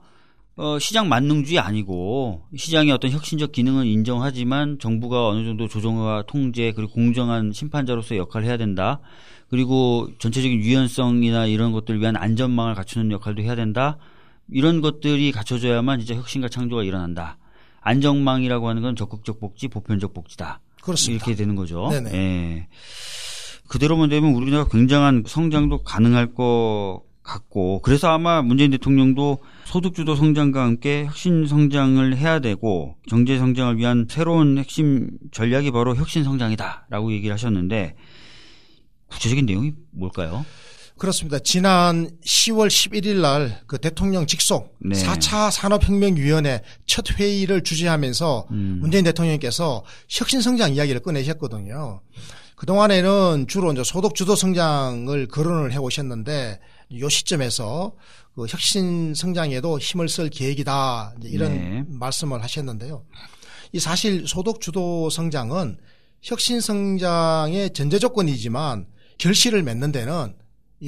어, 0.55 0.77
시장 0.77 1.09
만능주의 1.09 1.57
아니고 1.57 2.43
시장의 2.55 2.91
어떤 2.91 3.09
혁신적 3.09 3.51
기능은 3.51 3.85
인정하지만 3.85 4.77
정부가 4.79 5.27
어느 5.27 5.43
정도 5.45 5.67
조정과 5.67 6.25
통제 6.27 6.71
그리고 6.75 6.91
공정한 6.91 7.51
심판자로서의 7.51 8.19
역할을 8.19 8.47
해야 8.47 8.57
된다. 8.57 8.99
그리고 9.49 10.09
전체적인 10.19 10.59
유연성이나 10.59 11.47
이런 11.47 11.71
것들을 11.71 11.99
위한 11.99 12.15
안전망을 12.15 12.75
갖추는 12.75 13.11
역할도 13.11 13.41
해야 13.41 13.55
된다. 13.55 13.97
이런 14.49 14.81
것들이 14.81 15.31
갖춰져야만 15.31 16.01
이제 16.01 16.15
혁신과 16.15 16.49
창조가 16.49 16.83
일어난다. 16.83 17.37
안정망이라고 17.81 18.69
하는 18.69 18.81
건 18.81 18.95
적극적 18.95 19.39
복지, 19.39 19.67
보편적 19.67 20.13
복지다. 20.13 20.59
그렇습니다. 20.81 21.25
이렇게 21.25 21.35
되는 21.35 21.55
거죠. 21.55 21.89
네네. 21.89 22.13
예. 22.13 22.67
그대로만 23.67 24.09
되면 24.09 24.33
우리나라가 24.33 24.69
굉장한 24.69 25.23
성장도 25.25 25.83
가능할 25.83 26.33
것 26.33 27.01
같고 27.23 27.81
그래서 27.81 28.09
아마 28.09 28.41
문재인 28.41 28.71
대통령도 28.71 29.39
소득주도 29.65 30.15
성장과 30.15 30.63
함께 30.63 31.05
혁신 31.05 31.47
성장을 31.47 32.17
해야 32.17 32.39
되고 32.39 32.95
경제 33.07 33.37
성장을 33.37 33.77
위한 33.77 34.07
새로운 34.09 34.57
핵심 34.57 35.09
전략이 35.31 35.71
바로 35.71 35.95
혁신 35.95 36.23
성장이다라고 36.23 37.11
얘기를 37.13 37.33
하셨는데 37.33 37.95
구체적인 39.07 39.45
내용이 39.45 39.73
뭘까요? 39.91 40.45
그렇습니다. 40.97 41.39
지난 41.39 42.09
10월 42.23 42.67
11일 42.67 43.19
날 43.21 43.63
그 43.67 43.79
대통령 43.79 44.27
직속 44.27 44.75
네. 44.79 44.95
4차 44.95 45.49
산업혁명위원회 45.51 46.61
첫 46.85 47.19
회의를 47.19 47.63
주재하면서 47.63 48.47
음. 48.51 48.77
문재인 48.81 49.03
대통령께서 49.03 49.83
혁신성장 50.09 50.75
이야기를 50.75 51.01
꺼내셨거든요. 51.01 52.01
그동안에는 52.55 53.47
주로 53.47 53.71
이제 53.71 53.83
소득주도 53.83 54.35
성장을 54.35 55.27
거론을 55.27 55.73
해 55.73 55.77
오셨는데 55.77 56.59
요 56.99 57.09
시점에서 57.09 57.93
그 58.35 58.45
혁신 58.47 59.13
성장에도 59.13 59.79
힘을 59.79 60.09
쓸 60.09 60.29
계획이다 60.29 61.15
이런 61.23 61.53
네. 61.53 61.83
말씀을 61.87 62.41
하셨는데요. 62.43 63.05
이 63.71 63.79
사실 63.79 64.27
소득 64.27 64.61
주도 64.61 65.09
성장은 65.09 65.77
혁신 66.21 66.61
성장의 66.61 67.73
전제 67.73 67.99
조건이지만 67.99 68.87
결실을 69.17 69.63
맺는 69.63 69.91
데는 69.91 70.35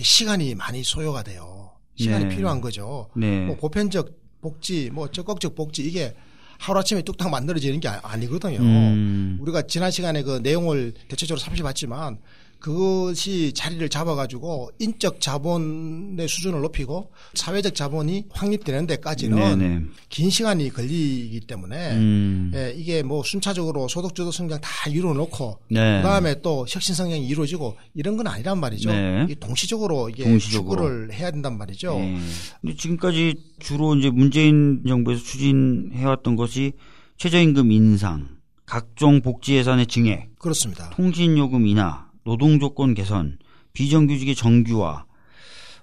시간이 0.01 0.55
많이 0.55 0.83
소요가 0.83 1.23
돼요. 1.23 1.71
시간이 1.95 2.25
네. 2.25 2.35
필요한 2.35 2.61
거죠. 2.61 3.09
네. 3.15 3.41
뭐 3.41 3.55
보편적 3.55 4.11
복지, 4.41 4.89
뭐 4.91 5.09
적극적 5.09 5.55
복지 5.55 5.83
이게 5.83 6.15
하루아침에 6.59 7.01
뚝딱 7.01 7.29
만들어지는 7.29 7.79
게 7.79 7.87
아니거든요. 7.87 8.59
음. 8.59 9.37
우리가 9.41 9.63
지난 9.63 9.91
시간에 9.91 10.23
그 10.23 10.39
내용을 10.41 10.93
대체적으로 11.07 11.39
살펴봤지만 11.39 12.19
그것이 12.65 13.53
자리를 13.53 13.87
잡아가지고 13.89 14.71
인적 14.79 15.21
자본의 15.21 16.27
수준을 16.27 16.61
높이고 16.61 17.11
사회적 17.35 17.75
자본이 17.75 18.25
확립되는 18.31 18.87
데까지는 18.87 19.59
네네. 19.59 19.81
긴 20.09 20.31
시간이 20.31 20.71
걸리기 20.71 21.41
때문에 21.41 21.91
음. 21.91 22.51
예, 22.55 22.73
이게 22.75 23.03
뭐 23.03 23.21
순차적으로 23.21 23.87
소득주도 23.87 24.31
성장 24.31 24.59
다 24.61 24.89
이루어놓고 24.89 25.59
네. 25.69 26.01
그다음에 26.01 26.41
또 26.41 26.65
혁신 26.67 26.95
성장이 26.95 27.27
이루어지고 27.27 27.77
이런 27.93 28.17
건 28.17 28.25
아니란 28.25 28.59
말이죠. 28.59 28.91
네. 28.91 29.27
동시적으로 29.39 30.09
이게 30.09 30.23
동시적으로. 30.23 30.81
추구를 30.81 31.13
해야 31.13 31.29
된단 31.29 31.59
말이죠. 31.59 31.99
네. 31.99 32.17
근데 32.61 32.75
지금까지 32.75 33.35
주로 33.59 33.93
이제 33.93 34.09
문재인 34.09 34.81
정부에서 34.87 35.21
추진해왔던 35.23 36.35
것이 36.35 36.71
최저임금 37.17 37.71
인상, 37.71 38.27
각종 38.65 39.21
복지 39.21 39.53
예산의 39.53 39.85
증액, 39.85 40.39
그렇습니다. 40.39 40.89
통신요금 40.95 41.67
인하 41.67 42.04
노동 42.25 42.59
조건 42.59 42.93
개선, 42.93 43.37
비정규직의 43.73 44.35
정규화, 44.35 45.05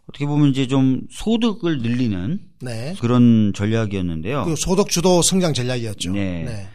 어떻게 0.08 0.26
보면 0.26 0.48
이제 0.48 0.66
좀 0.66 1.02
소득을 1.10 1.78
늘리는 1.78 2.40
네. 2.60 2.94
그런 3.00 3.52
전략이었는데요. 3.54 4.44
그 4.44 4.56
소득 4.56 4.88
주도 4.88 5.22
성장 5.22 5.54
전략이었죠. 5.54 6.12
네. 6.12 6.42
네. 6.44 6.68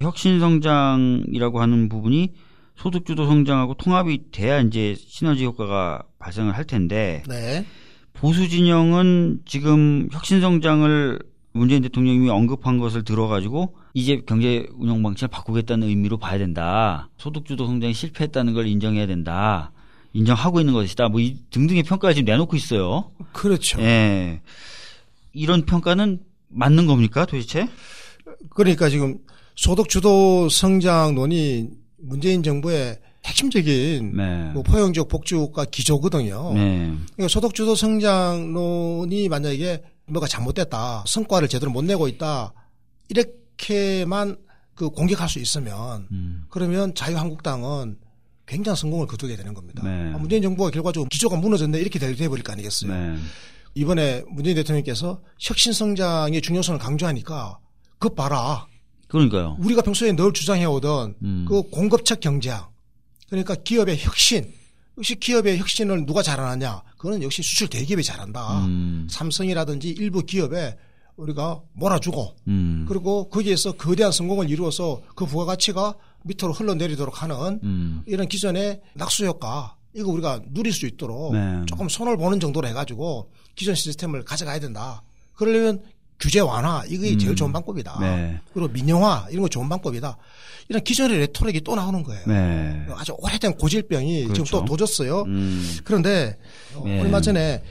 혁신 0.00 0.40
성장이라고 0.40 1.60
하는 1.60 1.88
부분이 1.88 2.32
소득 2.74 3.04
주도 3.04 3.26
성장하고 3.26 3.74
통합이 3.74 4.30
돼야 4.32 4.60
이제 4.60 4.96
시너지 4.98 5.44
효과가 5.44 6.02
발생을 6.18 6.56
할 6.56 6.64
텐데 6.64 7.22
네. 7.28 7.64
보수 8.14 8.48
진영은 8.48 9.40
지금 9.44 10.08
혁신 10.10 10.40
성장을 10.40 11.18
문재인 11.52 11.82
대통령이 11.82 12.28
언급한 12.30 12.78
것을 12.78 13.04
들어가지고 13.04 13.74
이제 13.94 14.22
경제 14.26 14.66
운영 14.78 15.02
방식을 15.02 15.28
바꾸겠다는 15.28 15.88
의미로 15.88 16.16
봐야 16.16 16.38
된다. 16.38 17.10
소득 17.18 17.44
주도 17.44 17.66
성장이 17.66 17.92
실패했다는 17.92 18.54
걸 18.54 18.66
인정해야 18.66 19.06
된다. 19.06 19.72
인정하고 20.14 20.60
있는 20.60 20.72
것이다. 20.74 21.08
뭐 21.08 21.20
이 21.20 21.36
등등의 21.50 21.82
평가를 21.84 22.14
지금 22.14 22.26
내놓고 22.26 22.56
있어요. 22.56 23.10
그렇죠. 23.32 23.80
예. 23.80 24.40
이런 25.32 25.64
평가는 25.64 26.20
맞는 26.48 26.86
겁니까 26.86 27.24
도대체? 27.24 27.68
그러니까 28.50 28.88
지금 28.88 29.18
소득 29.54 29.88
주도 29.88 30.48
성장론이 30.48 31.68
문재인 31.98 32.42
정부의 32.42 32.98
핵심적인 33.24 34.16
네. 34.16 34.50
뭐 34.52 34.62
포용적 34.62 35.08
복지국가 35.08 35.64
기조거든요. 35.64 36.52
네. 36.54 36.92
그러니까 37.14 37.28
소득 37.28 37.54
주도 37.54 37.74
성장론이 37.74 39.28
만약에 39.28 39.82
뭐가 40.12 40.26
잘못됐다, 40.26 41.04
성과를 41.06 41.48
제대로 41.48 41.70
못 41.70 41.82
내고 41.84 42.06
있다 42.06 42.52
이렇게만 43.08 44.36
그 44.74 44.90
공격할 44.90 45.28
수 45.28 45.38
있으면 45.38 46.06
음. 46.10 46.44
그러면 46.48 46.94
자유한국당은 46.94 47.98
굉장한 48.46 48.76
성공을 48.76 49.06
거두게 49.06 49.36
되는 49.36 49.54
겁니다. 49.54 49.82
네. 49.84 50.12
아, 50.12 50.18
문재인 50.18 50.42
정부가 50.42 50.70
결과적으로 50.70 51.08
기조가 51.08 51.36
무너졌네 51.36 51.78
이렇게 51.78 51.98
돼버릴 51.98 52.42
거 52.42 52.52
아니겠어요. 52.52 52.92
네. 52.92 53.16
이번에 53.74 54.22
문재인 54.28 54.56
대통령께서 54.56 55.22
혁신 55.38 55.72
성장의 55.72 56.42
중요성을 56.42 56.78
강조하니까 56.78 57.58
그 57.98 58.10
봐라. 58.10 58.66
그러니까요. 59.08 59.56
우리가 59.60 59.82
평소에 59.82 60.12
늘 60.12 60.32
주장해오던 60.32 61.14
음. 61.22 61.46
그 61.48 61.62
공급적 61.70 62.20
경제학 62.20 62.72
그러니까 63.28 63.54
기업의 63.54 63.98
혁신 63.98 64.52
역시 64.98 65.14
기업의 65.16 65.58
혁신을 65.58 66.06
누가 66.06 66.22
잘하느냐 66.22 66.82
그거는 66.96 67.22
역시 67.22 67.42
수출 67.42 67.68
대기업이 67.68 68.02
잘한다. 68.02 68.64
음. 68.66 69.06
삼성이라든지 69.10 69.90
일부 69.90 70.22
기업에 70.22 70.76
우리가 71.16 71.60
몰아주고 71.74 72.36
음. 72.48 72.84
그리고 72.88 73.28
거기에서 73.28 73.72
거대한 73.72 74.12
성공을 74.12 74.50
이루어서 74.50 75.00
그 75.14 75.26
부가가치가 75.26 75.94
밑으로 76.24 76.52
흘러내리도록 76.52 77.22
하는 77.22 77.60
음. 77.62 78.02
이런 78.06 78.28
기존의 78.28 78.80
낙수 78.94 79.26
효과 79.26 79.76
이거 79.94 80.10
우리가 80.10 80.40
누릴 80.48 80.72
수 80.72 80.86
있도록 80.86 81.34
네. 81.34 81.62
조금 81.66 81.88
손을 81.88 82.16
보는 82.16 82.40
정도로 82.40 82.66
해가지고 82.68 83.30
기존 83.54 83.74
시스템을 83.74 84.24
가져가야 84.24 84.58
된다. 84.58 85.02
그러려면 85.34 85.82
규제 86.20 86.40
완화 86.40 86.82
이게 86.88 87.12
음. 87.12 87.18
제일 87.18 87.34
좋은 87.34 87.52
방법이다. 87.52 87.98
네. 88.00 88.40
그리고 88.52 88.68
민영화 88.68 89.26
이런 89.30 89.42
거 89.42 89.48
좋은 89.48 89.68
방법이다. 89.68 90.16
이런 90.68 90.84
기존의 90.84 91.18
레토릭이 91.18 91.62
또 91.62 91.74
나오는 91.74 92.02
거예요. 92.02 92.22
네. 92.26 92.86
아주 92.96 93.14
오래된 93.18 93.56
고질병이 93.56 94.24
그렇죠. 94.24 94.44
지금 94.44 94.60
또 94.60 94.64
도졌어요. 94.64 95.22
음. 95.22 95.78
그런데 95.84 96.38
네. 96.84 97.00
얼마 97.00 97.20
전에 97.20 97.62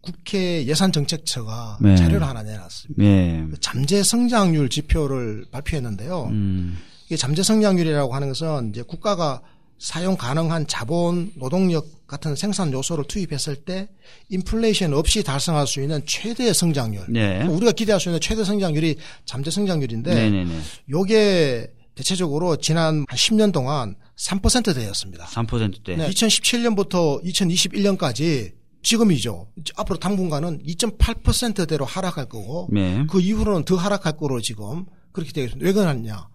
국회 0.00 0.64
예산정책처가 0.64 1.78
네. 1.80 1.96
자료를 1.96 2.26
하나 2.26 2.42
내놨습니다. 2.42 3.02
네. 3.02 3.46
그 3.50 3.60
잠재 3.60 4.02
성장률 4.02 4.70
지표를 4.70 5.44
발표했는데요. 5.50 6.28
음. 6.30 6.78
이게 7.06 7.16
잠재 7.16 7.42
성장률이라고 7.42 8.14
하는 8.14 8.28
것은 8.28 8.70
이제 8.70 8.82
국가가 8.82 9.42
사용 9.78 10.16
가능한 10.16 10.66
자본, 10.66 11.32
노동력 11.36 12.06
같은 12.06 12.34
생산 12.34 12.72
요소를 12.72 13.04
투입했을 13.04 13.56
때 13.56 13.88
인플레이션 14.28 14.94
없이 14.94 15.22
달성할 15.22 15.66
수 15.66 15.80
있는 15.80 16.02
최대 16.06 16.52
성장률. 16.52 17.06
네. 17.08 17.44
우리가 17.44 17.72
기대할 17.72 18.00
수 18.00 18.08
있는 18.08 18.20
최대 18.20 18.44
성장률이 18.44 18.96
잠재 19.24 19.50
성장률인데 19.50 20.14
네네네. 20.14 20.60
요게 20.90 21.72
대체적으로 21.94 22.56
지난 22.56 23.04
10년 23.06 23.52
동안 23.52 23.96
3%대였습니다. 24.16 25.26
3%대. 25.26 25.96
네. 25.96 26.08
2017년부터 26.08 27.22
2021년까지 27.24 28.52
지금이죠. 28.82 29.48
앞으로 29.76 29.98
당분간은 29.98 30.62
2.8%대로 30.64 31.84
하락할 31.84 32.26
거고 32.26 32.68
네. 32.72 33.04
그 33.10 33.20
이후로는 33.20 33.64
더 33.64 33.76
하락할 33.76 34.16
거로 34.16 34.40
지금 34.40 34.86
그렇게 35.12 35.32
되겠습니다. 35.32 35.66
왜 35.66 35.72
그러냐? 35.72 36.28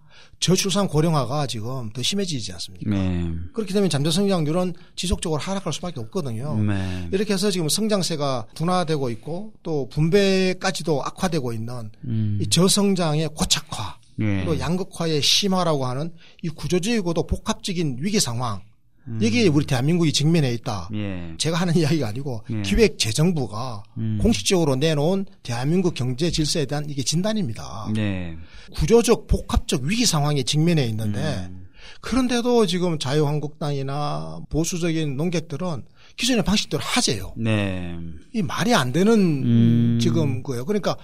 저출산 0.44 0.90
고령화가 0.90 1.48
지금 1.48 1.90
더 1.94 2.04
심해지지 2.04 2.52
않습니까? 2.52 2.90
네. 2.90 3.32
그렇게 3.54 3.74
되면 3.74 3.90
잠재 3.90 4.12
성장률은 4.12 4.74
지속적으로 4.94 5.40
하락할 5.40 5.72
수밖에 5.72 6.02
없거든요. 6.02 6.62
네. 6.62 7.08
이렇게 7.14 7.32
해서 7.34 7.50
지금 7.50 7.70
성장세가 7.70 8.48
둔화되고 8.54 9.10
있고 9.12 9.54
또 9.64 9.88
분배까지도 9.88 11.02
악화되고 11.02 11.54
있는 11.54 11.92
음. 12.04 12.40
이 12.42 12.48
저성장의 12.48 13.30
고착화 13.30 14.00
네. 14.18 14.44
그리고 14.44 14.60
양극화의 14.60 15.22
심화라고 15.22 15.86
하는 15.86 16.14
이 16.42 16.50
구조적이고도 16.50 17.26
복합적인 17.26 18.00
위기 18.02 18.20
상황 18.20 18.62
음. 19.08 19.20
여기에 19.22 19.48
우리 19.48 19.66
대한민국이 19.66 20.14
직면해 20.14 20.54
있다. 20.54 20.90
예. 20.94 21.34
제가 21.38 21.58
하는 21.58 21.76
이야기가 21.76 22.08
아니고 22.08 22.44
예. 22.52 22.62
기획재정부가 22.62 23.84
음. 23.98 24.20
공식적으로 24.22 24.76
내놓은 24.76 25.26
대한민국 25.44 25.94
경제 25.94 26.32
질서에 26.32 26.66
대한 26.66 26.90
이게 26.90 27.04
진단입니다. 27.04 27.90
네. 27.94 28.38
구조적 28.76 29.28
복합적 29.28 29.84
위기 29.84 30.06
상황에 30.06 30.44
직면해 30.44 30.86
있는데 30.88 31.20
음. 31.50 31.68
그런데도 32.02 32.66
지금 32.66 32.98
자유한국당이나 32.98 34.40
보수적인 34.50 35.18
농객들은 35.18 35.84
기존의 36.16 36.44
방식대로 36.44 36.82
하재요. 36.84 37.34
네. 37.38 37.98
이 38.34 38.42
말이 38.42 38.74
안 38.74 38.92
되는 38.92 39.14
음. 39.14 40.00
지금 40.02 40.44
거예요. 40.44 40.66
그러니까 40.66 40.98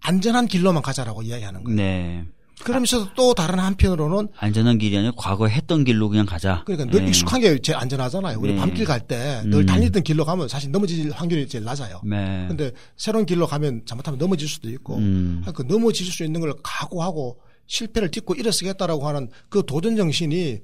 안전한 0.00 0.46
길로만 0.46 0.82
가자라고 0.82 1.22
이야기하는 1.22 1.64
거예요. 1.64 1.76
네. 1.76 2.24
그러면서 2.64 3.12
또 3.14 3.34
다른 3.34 3.58
한편으로는 3.58 4.28
안전한 4.36 4.78
길이 4.78 4.96
아니라 4.96 5.12
과거에 5.16 5.50
했던 5.50 5.84
길로 5.84 6.08
그냥 6.08 6.26
가자. 6.26 6.62
그러니까 6.66 6.90
늘 6.90 7.02
네. 7.04 7.08
익숙한 7.08 7.40
게 7.40 7.58
제일 7.60 7.76
안전하잖아요. 7.78 8.38
우리 8.40 8.52
네. 8.52 8.58
밤길 8.58 8.84
갈 8.84 9.00
때늘 9.00 9.54
음. 9.60 9.66
달리던 9.66 10.02
길로 10.02 10.24
가면 10.24 10.48
사실 10.48 10.70
넘어질 10.70 11.10
확률이 11.12 11.46
제일 11.48 11.64
낮아요. 11.64 12.00
네. 12.04 12.46
근데 12.48 12.72
새로운 12.96 13.26
길로 13.26 13.46
가면 13.46 13.82
잘못하면 13.86 14.18
넘어질 14.18 14.48
수도 14.48 14.68
있고 14.70 14.96
음. 14.96 15.44
그 15.54 15.62
넘어질 15.62 16.06
수 16.06 16.24
있는 16.24 16.40
걸 16.40 16.52
각오하고 16.62 17.38
실패를 17.66 18.10
딛고 18.10 18.34
일어서겠다라고 18.34 19.06
하는 19.06 19.28
그 19.48 19.62
도전 19.66 19.96
정신이 19.96 20.60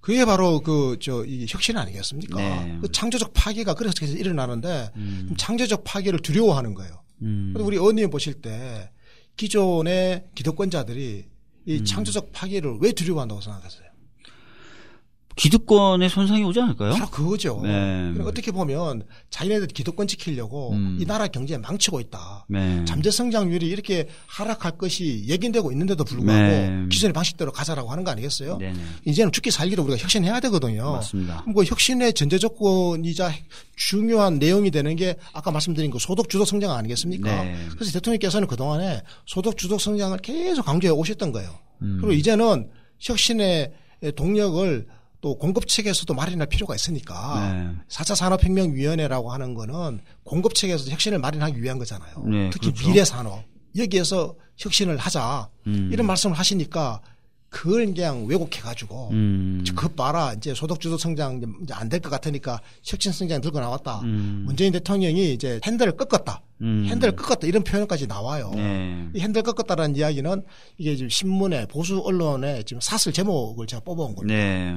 그게 0.00 0.24
바로 0.26 0.60
그 0.60 0.98
저 1.00 1.24
이 1.24 1.46
혁신 1.48 1.78
아니겠습니까? 1.78 2.36
네. 2.36 2.78
그 2.82 2.92
창조적 2.92 3.32
파괴가 3.32 3.72
그래서 3.74 3.94
계속 3.98 4.18
일어나는데 4.18 4.90
음. 4.96 5.34
창조적 5.38 5.82
파괴를 5.84 6.18
두려워하는 6.20 6.74
거예요. 6.74 7.02
음. 7.22 7.54
우리 7.58 7.76
의원님 7.76 8.10
보실 8.10 8.34
때 8.34 8.90
기존의 9.36 10.24
기득권자들이 10.34 11.24
이 11.66 11.78
음. 11.78 11.84
창조적 11.84 12.32
파괴를 12.32 12.78
왜 12.80 12.92
두려워한다고 12.92 13.40
생각하세요? 13.40 13.83
기득권의 15.36 16.08
손상이 16.08 16.44
오지 16.44 16.60
않을까요? 16.60 16.92
바로 16.92 17.10
그거죠. 17.10 17.60
네. 17.62 18.12
어떻게 18.20 18.52
보면 18.52 19.02
자기네들 19.30 19.66
기득권 19.68 20.06
지키려고 20.06 20.72
음. 20.72 20.96
이 21.00 21.04
나라 21.04 21.26
경제에 21.26 21.58
망치고 21.58 22.00
있다. 22.00 22.46
네. 22.48 22.84
잠재 22.84 23.10
성장률이 23.10 23.66
이렇게 23.66 24.08
하락할 24.26 24.78
것이 24.78 25.24
예견되고 25.26 25.72
있는데도 25.72 26.04
불구하고 26.04 26.42
네. 26.42 26.86
기존의 26.90 27.12
방식대로 27.12 27.50
가자라고 27.50 27.90
하는 27.90 28.04
거 28.04 28.12
아니겠어요? 28.12 28.58
네네. 28.58 28.78
이제는 29.06 29.32
죽기 29.32 29.50
살기를 29.50 29.82
우리가 29.84 29.98
혁신해야 29.98 30.40
되거든요. 30.40 30.92
맞습니다. 30.92 31.44
뭐 31.52 31.64
혁신의 31.64 32.14
전제 32.14 32.38
조건이자 32.38 33.32
중요한 33.76 34.38
내용이 34.38 34.70
되는 34.70 34.94
게 34.94 35.16
아까 35.32 35.50
말씀드린 35.50 35.90
그 35.90 35.98
소득 35.98 36.28
주도 36.28 36.44
성장 36.44 36.70
아니겠습니까? 36.72 37.42
네. 37.42 37.56
그래서 37.72 37.92
대통령께서는 37.92 38.46
그동안에 38.46 39.02
소득 39.26 39.56
주도 39.56 39.78
성장을 39.78 40.16
계속 40.18 40.64
강조해 40.64 40.92
오셨던 40.92 41.32
거예요. 41.32 41.50
음. 41.82 41.98
그리고 42.00 42.12
이제는 42.12 42.70
혁신의 43.00 43.72
동력을 44.16 44.86
또 45.24 45.38
공급 45.38 45.66
측에서도 45.66 46.12
마련할 46.12 46.46
필요가 46.48 46.74
있으니까 46.74 47.50
네. 47.50 47.80
4차 47.88 48.14
산업혁명위원회라고 48.14 49.32
하는 49.32 49.54
거는 49.54 50.00
공급 50.22 50.54
측에서 50.54 50.90
혁신을 50.90 51.18
마련하기 51.18 51.62
위한 51.62 51.78
거잖아요. 51.78 52.24
네, 52.26 52.50
특히 52.52 52.70
그렇죠. 52.70 52.90
미래 52.90 53.02
산업 53.06 53.42
여기에서 53.74 54.34
혁신을 54.58 54.98
하자 54.98 55.48
음. 55.66 55.88
이런 55.90 56.06
말씀을 56.06 56.38
하시니까 56.38 57.00
그걸 57.48 57.86
그냥 57.86 58.26
왜곡해가지고 58.26 59.08
음. 59.12 59.64
그 59.74 59.88
봐라 59.88 60.34
이제 60.34 60.52
소득주도 60.52 60.98
성장 60.98 61.40
이제 61.62 61.72
안 61.72 61.88
될 61.88 62.00
것 62.02 62.10
같으니까 62.10 62.60
혁신 62.84 63.10
성장 63.12 63.40
들고 63.40 63.60
나왔다. 63.60 64.00
음. 64.00 64.42
문재인 64.44 64.72
대통령이 64.72 65.32
이제 65.32 65.58
핸들을 65.64 65.96
꺾었다. 65.96 66.42
음. 66.60 66.84
핸들을 66.86 67.16
꺾었다 67.16 67.46
이런 67.46 67.64
표현까지 67.64 68.08
나와요. 68.08 68.50
네. 68.54 69.08
이 69.14 69.20
핸들 69.20 69.42
꺾었다라는 69.42 69.96
이야기는 69.96 70.42
이게 70.76 70.96
지금 70.96 71.08
신문에 71.08 71.64
보수 71.66 72.00
언론에 72.00 72.62
지금 72.64 72.80
사슬 72.82 73.10
제목을 73.12 73.66
제가 73.66 73.80
뽑아온 73.84 74.14
겁니다. 74.14 74.34
네. 74.36 74.74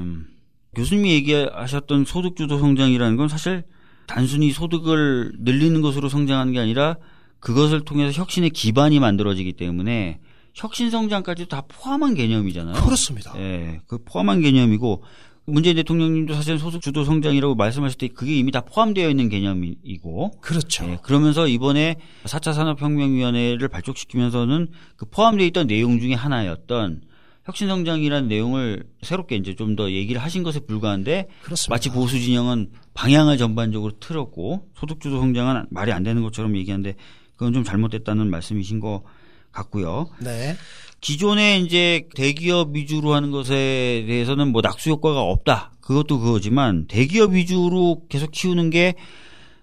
교수님이 0.76 1.12
얘기하셨던 1.12 2.06
소득주도 2.06 2.60
성장이라는 2.60 3.18
건 3.18 3.28
사실 3.28 3.64
단순히 4.06 4.52
소득을 4.52 5.34
늘리는 5.40 5.82
것으로 5.82 6.10
성장하는 6.10 6.54
게 6.54 6.60
아니라 6.60 6.98
그것을 7.40 7.82
통해서 7.82 8.20
혁신의 8.20 8.52
기반이 8.52 9.00
만들어지기 9.00 9.54
때문에 9.54 10.20
혁신 10.54 10.90
성장까지도 10.90 11.50
다 11.50 11.62
포함한 11.68 12.16
개념이잖아요. 12.16 12.84
그렇습니다. 12.84 13.34
예, 13.38 13.80
그 13.86 14.00
포함한 14.04 14.42
개념이고 14.42 15.04
문재인 15.46 15.78
대통령님도 15.78 16.34
사실 16.34 16.60
소득 16.60 16.82
주도 16.82 17.06
성장이라고 17.06 17.56
말씀하실 17.56 17.98
때 17.98 18.08
그게 18.10 18.36
이미 18.38 18.52
다 18.52 18.62
포함되어 18.62 19.10
있는 19.10 19.30
개념이고 19.30 20.32
그렇죠. 20.42 20.86
네, 20.86 20.98
그러면서 21.04 21.48
이번에 21.48 21.96
4차 22.26 22.54
산업혁명위원회를 22.54 23.68
발족시키면서는 23.70 24.68
그 24.98 25.06
포함되어 25.06 25.46
있던 25.48 25.68
내용 25.68 26.00
중에 26.00 26.14
하나였던 26.16 27.02
혁신성장이라는 27.48 28.28
내용을 28.28 28.84
새롭게 29.02 29.36
이제 29.36 29.56
좀 29.56 29.76
더 29.78 29.92
얘기를 29.92 30.20
하신 30.22 30.42
것에 30.42 30.60
불과한데 30.62 31.28
그렇습니다. 31.44 31.74
마치 31.74 31.90
보수 31.90 32.20
진영은 32.20 32.72
방향을 32.96 33.38
전반적으로 33.38 33.94
틀었고 34.00 34.70
소득주도 34.76 35.20
성장은 35.20 35.68
말이 35.70 35.92
안 35.92 36.02
되는 36.02 36.24
것처럼 36.24 36.56
얘기하는데 36.58 36.96
그건 37.36 37.54
좀 37.54 37.64
잘못됐다는 37.64 38.30
말씀이신 38.32 38.80
것 38.80 39.04
같고요. 39.52 40.10
네. 40.20 40.56
기존에 41.00 41.60
이제 41.60 42.08
대기업 42.16 42.76
위주로 42.76 43.14
하는 43.14 43.30
것에 43.30 44.06
대해서는 44.08 44.48
뭐 44.52 44.62
낙수 44.62 44.90
효과가 44.90 45.22
없다. 45.22 45.74
그것도 45.82 46.20
그거지만 46.20 46.88
대기업 46.88 47.34
위주로 47.34 48.02
계속 48.10 48.32
키우는 48.32 48.72
게 48.72 48.96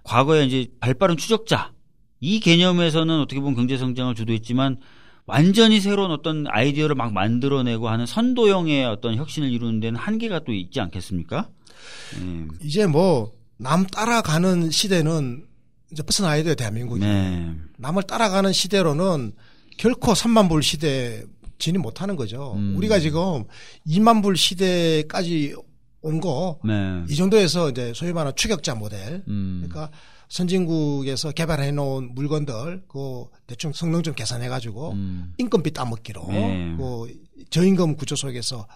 과거에 0.04 0.44
이제 0.44 0.68
발빠른 0.78 1.16
추적자 1.16 1.72
이 2.20 2.38
개념에서는 2.38 3.20
어떻게 3.20 3.40
보면 3.40 3.56
경제 3.56 3.76
성장을 3.76 4.14
주도했지만 4.14 4.76
완전히 5.26 5.80
새로운 5.80 6.10
어떤 6.10 6.46
아이디어를 6.48 6.94
막 6.94 7.12
만들어내고 7.12 7.88
하는 7.88 8.06
선도형의 8.06 8.84
어떤 8.86 9.16
혁신을 9.16 9.50
이루는 9.50 9.80
데는 9.80 9.98
한계가 9.98 10.40
또 10.40 10.52
있지 10.52 10.80
않겠습니까? 10.80 11.48
네. 12.20 12.46
이제 12.62 12.86
뭐 12.86 13.34
남 13.56 13.86
따라가는 13.86 14.70
시대는 14.70 15.44
이제 15.92 16.02
벗어나야 16.02 16.42
돼요 16.42 16.54
대한민국이. 16.54 17.00
네. 17.00 17.52
남을 17.78 18.02
따라가는 18.04 18.52
시대로는 18.52 19.32
결코 19.78 20.12
3만 20.12 20.48
불 20.48 20.62
시대 20.62 21.24
진입 21.58 21.80
못하는 21.80 22.16
거죠. 22.16 22.54
음. 22.56 22.74
우리가 22.76 22.98
지금 22.98 23.44
2만 23.86 24.22
불 24.22 24.36
시대까지 24.36 25.54
온 26.00 26.20
거, 26.20 26.58
네. 26.64 27.02
이 27.08 27.14
정도에서 27.16 27.70
이제 27.70 27.92
소위 27.94 28.12
말하는 28.12 28.34
추격자 28.36 28.74
모델. 28.74 29.22
음. 29.28 29.64
그러니까 29.66 29.90
선진국에서 30.28 31.32
개발해 31.32 31.70
놓은 31.72 32.14
물건들 32.14 32.84
그 32.88 33.26
대충 33.46 33.72
성능 33.72 34.02
좀 34.02 34.14
계산해 34.14 34.48
가지고 34.48 34.92
음. 34.92 35.34
인건비 35.38 35.72
따먹기로 35.72 36.26
네. 36.28 36.76
그 36.76 37.24
저임금 37.50 37.96
구조 37.96 38.16
속에서 38.16 38.66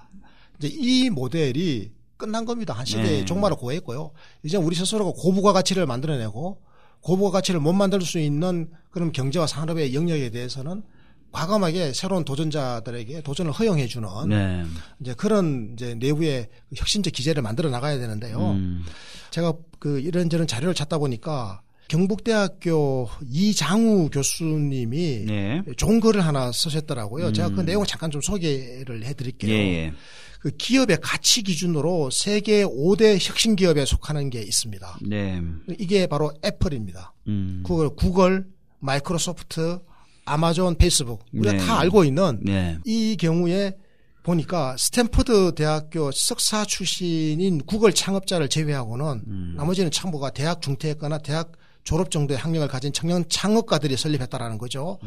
이제 0.58 0.68
이 0.68 1.10
모델이 1.10 1.92
끝난 2.16 2.44
겁니다. 2.44 2.74
한 2.74 2.84
시대에 2.84 3.20
네. 3.20 3.24
종말을 3.24 3.56
고했고요. 3.56 4.10
이제 4.42 4.56
우리 4.56 4.74
스스로가 4.76 5.12
고부가 5.20 5.52
가치를 5.52 5.86
만들어내고 5.86 6.60
고부가 7.00 7.30
가치를 7.30 7.60
못 7.60 7.72
만들 7.72 8.00
수 8.02 8.18
있는 8.18 8.70
그런 8.90 9.12
경제와 9.12 9.46
산업의 9.46 9.94
영역에 9.94 10.30
대해서는 10.30 10.82
과감하게 11.32 11.92
새로운 11.92 12.24
도전자들에게 12.24 13.22
도전을 13.22 13.52
허용해 13.52 13.86
주는 13.86 14.08
네. 14.28 14.64
이제 15.00 15.14
그런 15.14 15.70
이제 15.74 15.94
내부의 15.94 16.48
혁신적 16.74 17.12
기제를 17.12 17.42
만들어 17.42 17.70
나가야 17.70 17.98
되는데요. 17.98 18.52
음. 18.52 18.84
제가 19.30 19.52
그 19.78 20.00
이런저런 20.00 20.46
자료를 20.46 20.74
찾다 20.74 20.98
보니까 20.98 21.60
경북대학교 21.88 23.08
이장우 23.30 24.10
교수님이 24.10 25.24
네. 25.26 25.62
좋은 25.76 26.00
글을 26.00 26.24
하나 26.24 26.52
쓰셨더라고요. 26.52 27.28
음. 27.28 27.32
제가 27.32 27.50
그 27.50 27.62
내용을 27.62 27.86
잠깐 27.86 28.10
좀 28.10 28.20
소개를 28.20 29.04
해 29.04 29.14
드릴게요. 29.14 29.52
예, 29.52 29.56
예. 29.56 29.92
그 30.40 30.50
기업의 30.50 30.98
가치 31.02 31.42
기준으로 31.42 32.10
세계 32.10 32.64
5대 32.64 33.18
혁신 33.20 33.56
기업에 33.56 33.84
속하는 33.84 34.30
게 34.30 34.40
있습니다. 34.40 34.98
네. 35.08 35.42
이게 35.78 36.06
바로 36.06 36.32
애플입니다. 36.44 37.12
음. 37.26 37.62
구글, 37.64 37.90
구글, 37.90 38.46
마이크로소프트, 38.78 39.80
아마존, 40.32 40.76
페이스북 40.76 41.24
우리가 41.32 41.52
네. 41.52 41.58
다 41.58 41.78
알고 41.78 42.04
있는 42.04 42.40
네. 42.42 42.78
이 42.84 43.16
경우에 43.18 43.76
보니까 44.22 44.76
스탠퍼드 44.78 45.54
대학교 45.54 46.10
석사 46.12 46.64
출신인 46.64 47.64
구글 47.64 47.92
창업자를 47.92 48.48
제외하고는 48.48 49.22
음. 49.26 49.54
나머지는 49.56 49.90
참고가 49.90 50.30
대학 50.30 50.60
중퇴했거나 50.60 51.18
대학 51.18 51.52
졸업 51.84 52.10
정도의 52.10 52.38
학력을 52.38 52.68
가진 52.68 52.92
청년 52.92 53.24
창업가들이 53.28 53.96
설립했다라는 53.96 54.58
거죠. 54.58 54.98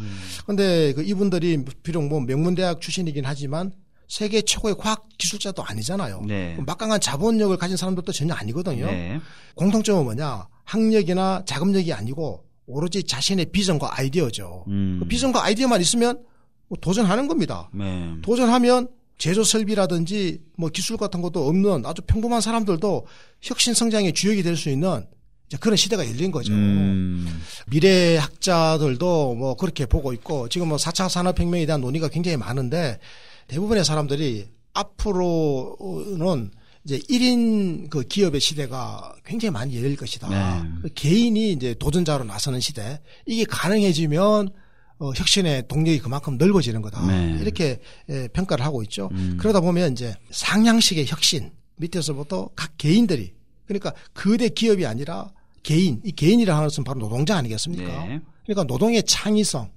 그런데 0.43 0.89
음. 0.89 0.95
그 0.95 1.03
이분들이 1.03 1.63
비록 1.83 2.07
뭐 2.07 2.19
명문대학 2.21 2.81
출신이긴 2.81 3.23
하지만 3.25 3.71
세계 4.07 4.41
최고의 4.41 4.75
과학 4.77 5.07
기술자도 5.17 5.63
아니잖아요. 5.63 6.23
네. 6.27 6.57
막강한 6.65 6.99
자본력을 6.99 7.55
가진 7.57 7.77
사람들도 7.77 8.11
전혀 8.11 8.33
아니거든요. 8.33 8.87
네. 8.87 9.21
공통점은 9.55 10.03
뭐냐? 10.03 10.47
학력이나 10.65 11.43
자금력이 11.45 11.93
아니고 11.93 12.43
오로지 12.71 13.03
자신의 13.03 13.45
비전과 13.47 13.99
아이디어죠. 13.99 14.65
음. 14.67 14.97
그 15.01 15.07
비전과 15.07 15.43
아이디어만 15.43 15.81
있으면 15.81 16.23
뭐 16.67 16.77
도전하는 16.81 17.27
겁니다. 17.27 17.69
네. 17.73 18.13
도전하면 18.21 18.87
제조 19.17 19.43
설비라든지 19.43 20.39
뭐 20.57 20.69
기술 20.69 20.97
같은 20.97 21.21
것도 21.21 21.47
없는 21.47 21.85
아주 21.85 22.01
평범한 22.01 22.41
사람들도 22.41 23.05
혁신 23.41 23.73
성장의 23.73 24.13
주역이 24.13 24.41
될 24.41 24.55
수 24.55 24.69
있는 24.69 25.05
그런 25.59 25.75
시대가 25.75 26.07
열린 26.07 26.31
거죠. 26.31 26.53
음. 26.53 27.41
미래 27.67 28.15
학자들도 28.17 29.35
뭐 29.35 29.55
그렇게 29.55 29.85
보고 29.85 30.13
있고 30.13 30.47
지금 30.47 30.69
뭐 30.69 30.77
4차 30.77 31.09
산업혁명에 31.09 31.65
대한 31.65 31.81
논의가 31.81 32.07
굉장히 32.07 32.37
많은데 32.37 32.99
대부분의 33.47 33.83
사람들이 33.83 34.47
앞으로는 34.73 36.51
이제 36.83 36.97
1인 36.97 37.89
그 37.89 38.01
기업의 38.01 38.41
시대가 38.41 39.13
굉장히 39.23 39.51
많이 39.51 39.75
열릴 39.77 39.95
것이다. 39.95 40.29
네. 40.29 40.89
개인이 40.95 41.51
이제 41.51 41.75
도전자로 41.75 42.23
나서는 42.23 42.59
시대. 42.59 42.99
이게 43.25 43.45
가능해지면 43.45 44.49
어, 44.99 45.11
혁신의 45.15 45.67
동력이 45.67 45.99
그만큼 45.99 46.37
넓어지는 46.37 46.81
거다. 46.81 47.05
네. 47.07 47.37
이렇게 47.41 47.79
예, 48.09 48.27
평가를 48.29 48.63
하고 48.63 48.83
있죠. 48.83 49.09
음. 49.13 49.37
그러다 49.39 49.59
보면 49.59 49.93
이제 49.93 50.15
상향식의 50.29 51.07
혁신 51.07 51.51
밑에서부터 51.77 52.49
각 52.55 52.77
개인들이 52.77 53.33
그러니까 53.65 53.93
거대 54.13 54.49
기업이 54.49 54.85
아니라 54.85 55.31
개인, 55.63 56.01
이 56.03 56.11
개인이라 56.11 56.55
하는 56.55 56.67
것은 56.67 56.83
바로 56.83 56.99
노동자 56.99 57.37
아니겠습니까? 57.37 58.05
네. 58.05 58.19
그러니까 58.43 58.63
노동의 58.63 59.03
창의성, 59.03 59.71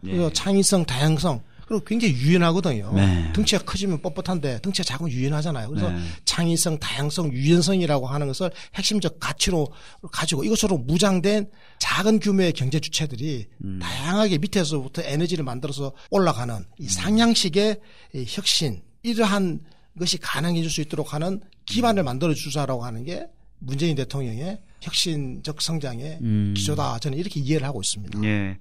네. 0.00 0.32
창의성, 0.32 0.84
다양성, 0.84 1.42
그리고 1.66 1.84
굉장히 1.84 2.14
유연하거든요. 2.14 2.92
네. 2.94 3.32
덩치가 3.32 3.64
커지면 3.64 4.00
뻣뻣한데 4.00 4.62
덩치가 4.62 4.84
작으면 4.84 5.10
유연하잖아요. 5.10 5.68
그래서 5.68 5.90
네. 5.90 5.98
창의성, 6.24 6.78
다양성, 6.78 7.32
유연성이라고 7.32 8.06
하는 8.06 8.28
것을 8.28 8.52
핵심적 8.76 9.18
가치로 9.18 9.68
가지고 10.12 10.44
이것으로 10.44 10.78
무장된 10.78 11.50
작은 11.80 12.20
규모의 12.20 12.52
경제 12.52 12.78
주체들이 12.78 13.46
음. 13.64 13.80
다양하게 13.82 14.38
밑에서부터 14.38 15.02
에너지를 15.02 15.44
만들어서 15.44 15.92
올라가는 16.10 16.64
이 16.78 16.84
음. 16.84 16.88
상향식의 16.88 17.80
혁신 18.28 18.82
이러한 19.02 19.60
것이 19.98 20.18
가능해 20.18 20.62
줄수 20.62 20.80
있도록 20.82 21.14
하는 21.14 21.40
기반을 21.64 22.04
만들어 22.04 22.32
주자라고 22.32 22.84
하는 22.84 23.02
게 23.02 23.26
문재인 23.58 23.96
대통령의 23.96 24.60
혁신적 24.82 25.60
성장의 25.60 26.18
음. 26.22 26.54
기조다. 26.56 27.00
저는 27.00 27.18
이렇게 27.18 27.40
이해를 27.40 27.66
하고 27.66 27.80
있습니다. 27.80 28.20
네. 28.20 28.58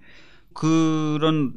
그런 0.54 1.54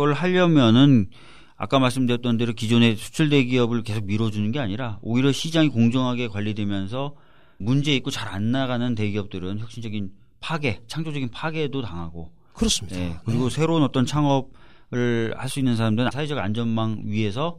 걸 0.00 0.14
하려면은 0.14 1.10
아까 1.56 1.78
말씀드렸던 1.78 2.38
대로 2.38 2.54
기존의 2.54 2.96
수출 2.96 3.28
대기업을 3.28 3.82
계속 3.82 4.06
밀어주는 4.06 4.50
게 4.50 4.58
아니라 4.58 4.98
오히려 5.02 5.30
시장이 5.30 5.68
공정하게 5.68 6.28
관리되면서 6.28 7.14
문제 7.58 7.94
있고 7.96 8.10
잘 8.10 8.28
안 8.28 8.50
나가는 8.50 8.94
대기업들은 8.94 9.58
혁신적인 9.58 10.10
파괴, 10.40 10.80
창조적인 10.86 11.30
파괴도 11.30 11.82
당하고 11.82 12.32
그렇습니다. 12.54 12.96
네. 12.96 13.14
그리고 13.26 13.50
네. 13.50 13.54
새로운 13.54 13.82
어떤 13.82 14.06
창업을 14.06 15.34
할 15.36 15.48
수 15.50 15.58
있는 15.58 15.76
사람들은 15.76 16.10
사회적 16.12 16.38
안전망 16.38 17.02
위에서 17.04 17.58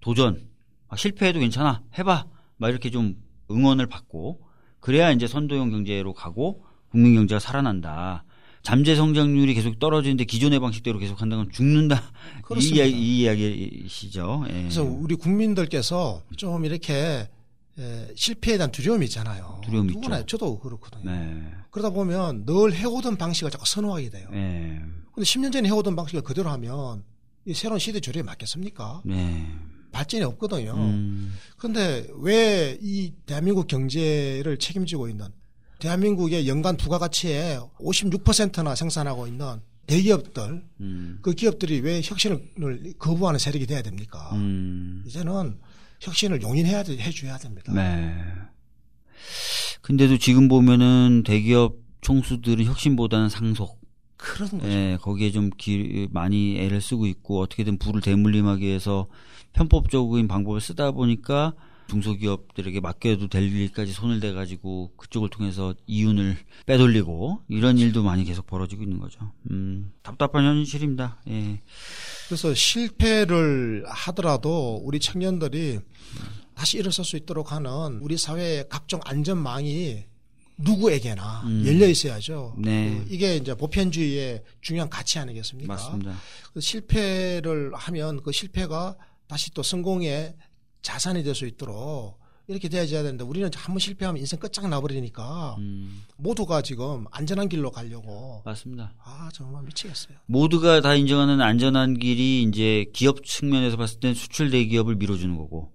도전, 0.00 0.46
아, 0.88 0.96
실패해도 0.96 1.40
괜찮아, 1.40 1.80
해봐, 1.96 2.26
막 2.58 2.68
이렇게 2.68 2.90
좀 2.90 3.16
응원을 3.50 3.86
받고 3.86 4.42
그래야 4.80 5.10
이제 5.10 5.26
선도형 5.26 5.70
경제로 5.70 6.12
가고 6.12 6.64
국민 6.90 7.14
경제가 7.14 7.38
살아난다. 7.38 8.24
잠재 8.62 8.94
성장률이 8.96 9.54
계속 9.54 9.78
떨어지는데 9.78 10.24
기존의 10.24 10.60
방식대로 10.60 10.98
계속 10.98 11.20
한다면 11.22 11.48
죽는다. 11.50 12.02
그렇습니다. 12.44 12.84
이, 12.84 12.90
이 12.92 13.20
이야기 13.22 13.84
시죠. 13.88 14.44
예. 14.48 14.52
그래서 14.52 14.82
우리 14.82 15.14
국민들께서 15.14 16.22
좀 16.36 16.64
이렇게 16.64 17.28
예, 17.78 18.08
실패에 18.16 18.56
대한 18.56 18.72
두려움이 18.72 19.06
있잖아요. 19.06 19.60
두려움이 19.64 19.92
누구나 19.92 20.18
있죠. 20.20 20.36
저도 20.36 20.58
그렇거든요. 20.58 21.10
네. 21.10 21.44
그러다 21.70 21.90
보면 21.90 22.44
늘 22.44 22.74
해오던 22.74 23.16
방식을 23.16 23.50
자꾸 23.52 23.64
선호하게 23.66 24.10
돼요. 24.10 24.28
네. 24.32 24.80
근데 25.14 25.24
10년 25.24 25.52
전에 25.52 25.68
해오던 25.68 25.94
방식을 25.94 26.22
그대로 26.22 26.50
하면 26.50 27.04
이 27.44 27.54
새로운 27.54 27.78
시대 27.78 28.00
조류에 28.00 28.22
맞겠습니까? 28.24 29.02
네. 29.04 29.46
발전이 29.92 30.24
없거든요. 30.24 30.74
음. 30.74 31.34
그런데 31.56 32.06
왜 32.18 32.76
이 32.82 33.12
대한민국 33.26 33.66
경제를 33.68 34.58
책임지고 34.58 35.08
있는 35.08 35.28
대한민국의 35.78 36.48
연간 36.48 36.76
부가가치의 36.76 37.60
56%나 37.78 38.74
생산하고 38.74 39.26
있는 39.26 39.60
대기업들, 39.86 40.62
음. 40.80 41.18
그 41.22 41.32
기업들이 41.32 41.80
왜 41.80 42.00
혁신을 42.04 42.94
거부하는 42.98 43.38
세력이 43.38 43.66
돼야 43.66 43.80
됩니까? 43.80 44.30
음. 44.34 45.02
이제는 45.06 45.58
혁신을 46.00 46.42
용인해야 46.42 46.84
해줘야 46.86 47.38
됩니다. 47.38 47.72
네. 47.72 48.14
근데도 49.80 50.18
지금 50.18 50.48
보면은 50.48 51.22
대기업 51.24 51.76
총수들은 52.02 52.64
혁신보다는 52.66 53.28
상속. 53.30 53.78
그런 54.18 54.50
거죠. 54.50 54.68
예, 54.68 54.98
거기에 55.00 55.30
좀 55.30 55.48
기, 55.56 56.08
많이 56.10 56.58
애를 56.58 56.80
쓰고 56.80 57.06
있고 57.06 57.40
어떻게든 57.40 57.78
부를 57.78 58.00
대물림하기 58.00 58.66
위해서 58.66 59.06
편법적인 59.52 60.28
방법을 60.28 60.60
쓰다 60.60 60.90
보니까 60.90 61.54
중소기업들에게 61.88 62.80
맡겨도 62.80 63.28
될 63.28 63.44
일까지 63.50 63.92
손을 63.92 64.20
대가지고 64.20 64.92
그쪽을 64.96 65.30
통해서 65.30 65.74
이윤을 65.86 66.36
빼돌리고 66.66 67.42
이런 67.48 67.78
일도 67.78 68.02
많이 68.02 68.24
계속 68.24 68.46
벌어지고 68.46 68.82
있는 68.82 68.98
거죠. 68.98 69.32
음, 69.50 69.92
답답한 70.02 70.44
현실입니다. 70.44 71.22
예. 71.28 71.60
그래서 72.28 72.54
실패를 72.54 73.84
하더라도 73.86 74.80
우리 74.84 75.00
청년들이 75.00 75.80
다시 76.54 76.78
일어설 76.78 77.04
수 77.04 77.16
있도록 77.16 77.52
하는 77.52 77.98
우리 78.00 78.18
사회의 78.18 78.68
각종 78.68 79.00
안전망이 79.04 80.04
누구에게나 80.58 81.42
음. 81.46 81.64
열려 81.66 81.86
있어야죠. 81.86 82.56
네. 82.58 83.02
그 83.06 83.14
이게 83.14 83.36
이제 83.36 83.54
보편주의의 83.54 84.42
중요한 84.60 84.90
가치 84.90 85.18
아니겠습니까? 85.18 85.72
맞습니다. 85.72 86.16
그 86.52 86.60
실패를 86.60 87.70
하면 87.74 88.22
그 88.22 88.32
실패가 88.32 88.96
다시 89.28 89.52
또 89.52 89.62
성공의 89.62 90.34
자산이 90.82 91.22
될 91.22 91.34
수 91.34 91.46
있도록 91.46 92.18
이렇게 92.48 92.68
돼야져야 92.70 93.02
되는데 93.02 93.24
우리는 93.24 93.50
한 93.54 93.74
번 93.74 93.78
실패하면 93.78 94.18
인생 94.20 94.38
끝장 94.40 94.70
나버리니까 94.70 95.56
음. 95.58 96.02
모두가 96.16 96.62
지금 96.62 97.04
안전한 97.10 97.48
길로 97.48 97.70
가려고 97.70 98.40
맞습니다. 98.44 98.94
아 99.04 99.28
정말 99.34 99.62
미치겠어요. 99.64 100.16
모두가 100.26 100.80
다 100.80 100.94
인정하는 100.94 101.42
안전한 101.42 101.98
길이 101.98 102.42
이제 102.42 102.86
기업 102.94 103.22
측면에서 103.24 103.76
봤을 103.76 104.00
땐 104.00 104.14
수출 104.14 104.50
대기업을 104.50 104.96
밀어주는 104.96 105.36
거고 105.36 105.72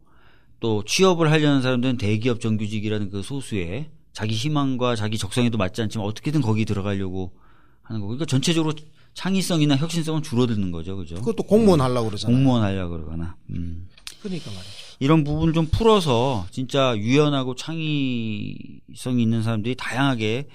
또 0.59 0.83
취업을 0.83 1.29
하려는 1.31 1.61
사람들은 1.61 1.97
대기업 1.97 2.39
정규직이라는 2.41 3.09
그 3.11 3.21
소수의 3.21 3.91
자기 4.13 4.33
희망과 4.33 4.95
자기 4.95 5.17
적성에도 5.19 5.57
맞지 5.59 5.81
않지만 5.83 6.07
어떻게든 6.07 6.41
거기 6.41 6.65
들어가려고 6.65 7.33
하는 7.83 7.99
거고 8.01 8.09
그러니까 8.11 8.25
전체적으로 8.25 8.73
창의성이나 9.13 9.75
혁신성은 9.77 10.23
줄어드는 10.23 10.71
거죠, 10.71 10.97
그죠? 10.97 11.15
그것도 11.15 11.43
공무원 11.43 11.81
하려고 11.81 12.07
그러잖아요. 12.09 12.35
공무원 12.35 12.63
하려고 12.63 12.95
그러거나. 12.95 13.35
음. 13.51 13.87
그러니까 14.23 14.49
말이죠. 14.49 14.82
이런 14.99 15.23
부분을 15.23 15.53
좀 15.53 15.67
풀어서 15.67 16.45
진짜 16.51 16.95
유연하고 16.97 17.55
창의성이 17.55 19.21
있는 19.21 19.43
사람들이 19.43 19.75
다양하게 19.75 20.47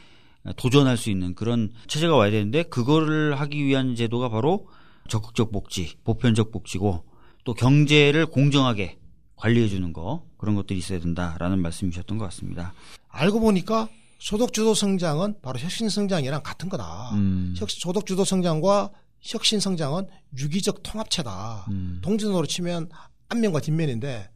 도전할 0.57 0.97
수 0.97 1.11
있는 1.11 1.35
그런 1.35 1.71
체제가 1.87 2.17
와야 2.17 2.31
되는데 2.31 2.63
그거를 2.63 3.39
하기 3.41 3.65
위한 3.65 3.95
제도가 3.95 4.29
바로 4.29 4.69
적극적 5.09 5.53
복지, 5.53 5.97
보편적 6.05 6.53
복지고 6.53 7.05
또 7.45 7.55
경제를 7.55 8.27
공정하게 8.27 8.99
관리해 9.37 9.69
주는 9.69 9.93
거 9.93 10.25
그런 10.37 10.55
것들이 10.55 10.79
있어야 10.79 11.01
된다라는 11.01 11.61
말씀이셨던 11.61 12.19
것 12.19 12.25
같습니다. 12.27 12.75
알고 13.09 13.41
보니까 13.41 13.89
소득주도 14.19 14.75
성장은 14.75 15.37
바로 15.43 15.59
혁신 15.59 15.89
성장이랑 15.89 16.43
같은 16.43 16.69
거다. 16.69 17.11
음. 17.15 17.55
소득주도 17.57 18.25
성장과 18.25 18.91
혁신 19.21 19.61
성장은 19.61 20.07
유기적 20.37 20.83
통합체다. 20.83 21.67
음. 21.71 22.01
동전으로 22.03 22.47
치면 22.47 22.89
앞면과 23.29 23.61
뒷면인데 23.61 24.31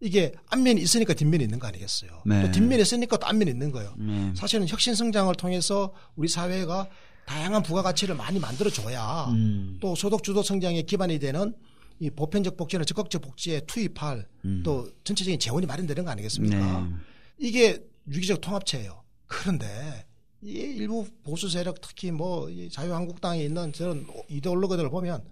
이게 0.00 0.32
앞면이 0.48 0.80
있으니까 0.80 1.14
뒷면이 1.14 1.44
있는 1.44 1.58
거 1.58 1.68
아니겠어요. 1.68 2.22
네. 2.26 2.42
또 2.42 2.50
뒷면이 2.50 2.82
있으니까 2.82 3.16
또 3.16 3.26
앞면이 3.26 3.50
있는 3.50 3.70
거예요. 3.70 3.94
네. 3.98 4.32
사실은 4.36 4.66
혁신 4.66 4.94
성장을 4.94 5.32
통해서 5.36 5.92
우리 6.16 6.28
사회가 6.28 6.88
다양한 7.26 7.62
부가가치를 7.62 8.16
많이 8.16 8.40
만들어줘야 8.40 9.26
음. 9.30 9.78
또 9.80 9.94
소득주도 9.94 10.42
성장의 10.42 10.84
기반이 10.84 11.20
되는 11.20 11.54
이 12.00 12.10
보편적 12.10 12.56
복지나 12.56 12.84
적극적 12.84 13.22
복지에 13.22 13.60
투입할 13.60 14.26
음. 14.44 14.62
또 14.64 14.90
전체적인 15.04 15.38
재원이 15.38 15.66
마련되는 15.66 16.04
거 16.04 16.10
아니겠습니까? 16.10 16.80
네. 16.80 16.88
이게 17.38 17.78
유기적 18.08 18.40
통합체예요. 18.40 19.04
그런데 19.26 20.04
이 20.42 20.50
일부 20.50 21.06
보수 21.22 21.48
세력 21.48 21.80
특히 21.80 22.10
뭐 22.10 22.50
자유한국당에 22.72 23.44
있는 23.44 23.72
저런 23.72 24.04
이데올로그들을 24.28 24.90
보면 24.90 25.22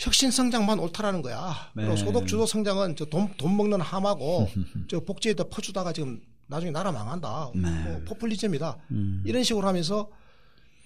혁신 0.00 0.30
성장만 0.30 0.78
옳다라는 0.78 1.20
거야. 1.22 1.54
네. 1.76 1.94
소득 1.96 2.26
주도 2.26 2.46
성장은 2.46 2.96
저 2.96 3.04
돈 3.04 3.28
돈 3.36 3.56
먹는 3.56 3.80
함하고 3.82 4.48
저 4.88 5.00
복지에다 5.00 5.44
퍼주다가 5.44 5.92
지금 5.92 6.20
나중에 6.46 6.70
나라 6.72 6.90
망한다. 6.90 7.50
네. 7.54 7.70
뭐 7.84 8.00
포퓰리즘이다. 8.08 8.78
음. 8.92 9.22
이런 9.26 9.42
식으로 9.44 9.68
하면서 9.68 10.08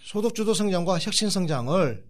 소득 0.03 0.35
주도 0.35 0.53
성장과 0.53 0.99
혁신 0.99 1.31
성장을 1.31 2.05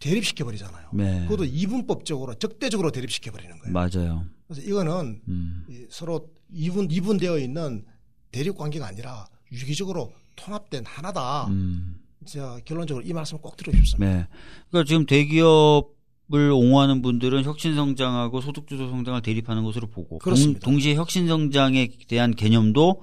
대립시켜 0.00 0.44
버리잖아요. 0.44 0.88
네. 0.94 1.22
그것도 1.28 1.44
이분법적으로 1.44 2.34
적대적으로 2.34 2.90
대립시켜 2.90 3.30
버리는 3.30 3.56
거예요. 3.58 3.72
맞아요. 3.72 4.24
그래서 4.48 4.62
이거는 4.68 5.20
음. 5.28 5.66
서로 5.88 6.28
이분 6.52 6.90
이분되어 6.90 7.38
있는 7.38 7.84
대립 8.32 8.56
관계가 8.56 8.86
아니라 8.86 9.26
유기적으로 9.52 10.12
통합된 10.36 10.84
하나다. 10.86 11.46
음. 11.46 12.00
자, 12.26 12.58
결론적으로 12.64 13.04
이 13.06 13.12
말씀을 13.12 13.40
꼭 13.40 13.56
드리고 13.56 13.76
싶습니다. 13.78 14.12
네. 14.14 14.26
그러니까 14.70 14.88
지금 14.88 15.06
대기업 15.06 15.99
을 16.32 16.50
옹호하는 16.52 17.02
분들은 17.02 17.42
혁신 17.42 17.74
성장하고 17.74 18.40
소득 18.40 18.68
주도 18.68 18.88
성장을 18.88 19.20
대립하는 19.20 19.64
것으로 19.64 19.88
보고 19.88 20.18
그렇습니다. 20.18 20.60
동, 20.60 20.78
시에 20.78 20.94
혁신 20.94 21.26
성장에 21.26 21.88
대한 22.06 22.36
개념도 22.36 23.02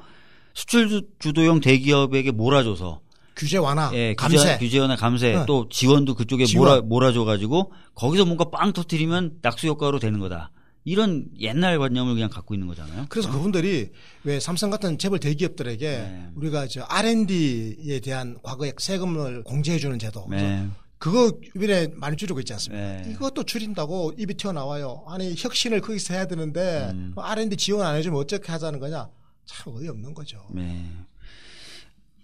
수출 0.54 1.04
주도형 1.20 1.60
대기업에게 1.60 2.32
몰아줘서 2.32 3.02
규제 3.36 3.58
완화, 3.58 3.92
예, 3.94 4.16
감세, 4.16 4.58
규제, 4.58 4.80
완화, 4.80 4.96
감세, 4.96 5.34
네. 5.34 5.46
또 5.46 5.68
지원도 5.70 6.16
그쪽에 6.16 6.46
지원. 6.46 6.68
몰아 6.70 6.82
몰아줘가지고 6.82 7.72
거기서 7.94 8.26
뭔가 8.26 8.46
빵 8.46 8.74
터트리면 8.74 9.40
낙수 9.42 9.68
효과로 9.68 10.00
되는 10.00 10.20
거다. 10.20 10.52
이런 10.86 11.26
옛날 11.40 11.78
관념을 11.80 12.14
그냥 12.14 12.30
갖고 12.30 12.56
있는 12.56 12.66
거잖아요. 12.66 13.08
그래서 13.10 13.30
그분들이 13.30 13.90
왜 14.24 14.40
삼성 14.40 14.70
같은 14.70 14.98
재벌 14.98 15.20
대기업들에게 15.20 15.86
네. 15.86 16.30
우리가 16.36 16.68
저 16.68 16.84
R&D에 16.88 18.00
대한 18.00 18.38
과거의 18.42 18.74
세금을 18.78 19.44
공제해 19.44 19.80
주는 19.80 20.00
제도. 20.00 20.26
네. 20.30 20.66
그거 21.00 21.32
이번에 21.56 21.88
많이 21.96 22.18
줄이고 22.18 22.40
있지 22.40 22.54
않습니까? 22.54 23.02
네. 23.02 23.12
이것도 23.12 23.44
줄인다고 23.44 24.14
입이 24.18 24.34
튀어나와요. 24.34 25.04
아니 25.08 25.36
혁신을 25.38 25.82
거기서 25.82 26.14
해야 26.16 26.26
되는데 26.26 26.90
음. 26.94 27.14
R&D 27.16 27.56
지원 27.58 27.86
안 27.86 27.96
해주면 27.96 28.20
어떻게 28.20 28.52
하자는 28.52 28.80
거냐? 28.80 29.10
참 29.46 29.74
어이없는 29.76 30.14
거죠. 30.14 30.46
네. 30.52 30.90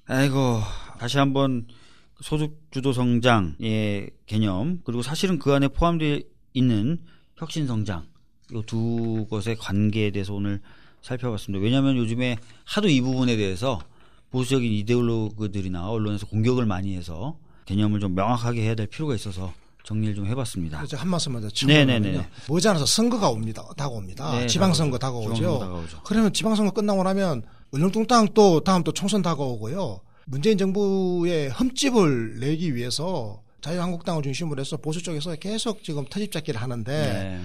아이고 0.05 0.59
다시 0.99 1.17
한번 1.17 1.67
소득 2.21 2.59
주도 2.71 2.93
성장의 2.93 4.11
개념 4.25 4.81
그리고 4.83 5.01
사실은 5.01 5.39
그 5.39 5.53
안에 5.53 5.67
포함되어 5.69 6.19
있는 6.53 6.99
혁신 7.37 7.67
성장 7.67 8.07
이 8.51 8.61
두 8.65 9.25
것의 9.29 9.55
관계에 9.57 10.11
대해서 10.11 10.33
오늘 10.33 10.61
살펴봤습니다. 11.01 11.63
왜냐하면 11.63 11.97
요즘에 11.97 12.37
하도 12.65 12.87
이 12.87 13.01
부분에 13.01 13.35
대해서 13.35 13.79
보수적인 14.31 14.71
이데올로그들이나 14.71 15.89
언론에서 15.89 16.27
공격을 16.27 16.65
많이 16.65 16.95
해서 16.95 17.37
개념을 17.65 17.99
좀 17.99 18.15
명확하게 18.15 18.61
해야 18.61 18.75
될 18.75 18.87
필요가 18.87 19.15
있어서 19.15 19.53
정리를 19.83 20.15
좀 20.15 20.25
해봤습니다. 20.25 20.77
그렇죠. 20.77 20.97
한 20.97 21.09
말씀만 21.09 21.41
더 21.41 21.49
네네네. 21.67 22.27
머지않아서 22.47 22.85
선거가 22.85 23.29
옵니다. 23.29 23.67
다가옵니다. 23.75 24.39
네, 24.39 24.47
지방선거 24.47 24.97
다가오죠. 24.97 25.35
지방선거 25.35 25.65
다가오죠. 25.65 26.01
그러면 26.03 26.33
지방선거 26.33 26.71
끝나고 26.71 27.03
나면 27.03 27.43
얼렁뚱땅 27.71 28.29
또 28.33 28.61
다음 28.61 28.83
또 28.83 28.91
총선 28.93 29.21
다가오고요. 29.21 29.99
문재인 30.25 30.57
정부의 30.57 31.49
흠집을 31.49 32.39
내기 32.39 32.75
위해서 32.75 33.41
자유한국당을 33.61 34.23
중심으로 34.23 34.61
해서 34.61 34.77
보수 34.77 35.01
쪽에서 35.01 35.35
계속 35.35 35.83
지금 35.83 36.05
터집잡기를 36.09 36.61
하는데 36.61 36.91
네. 36.91 37.41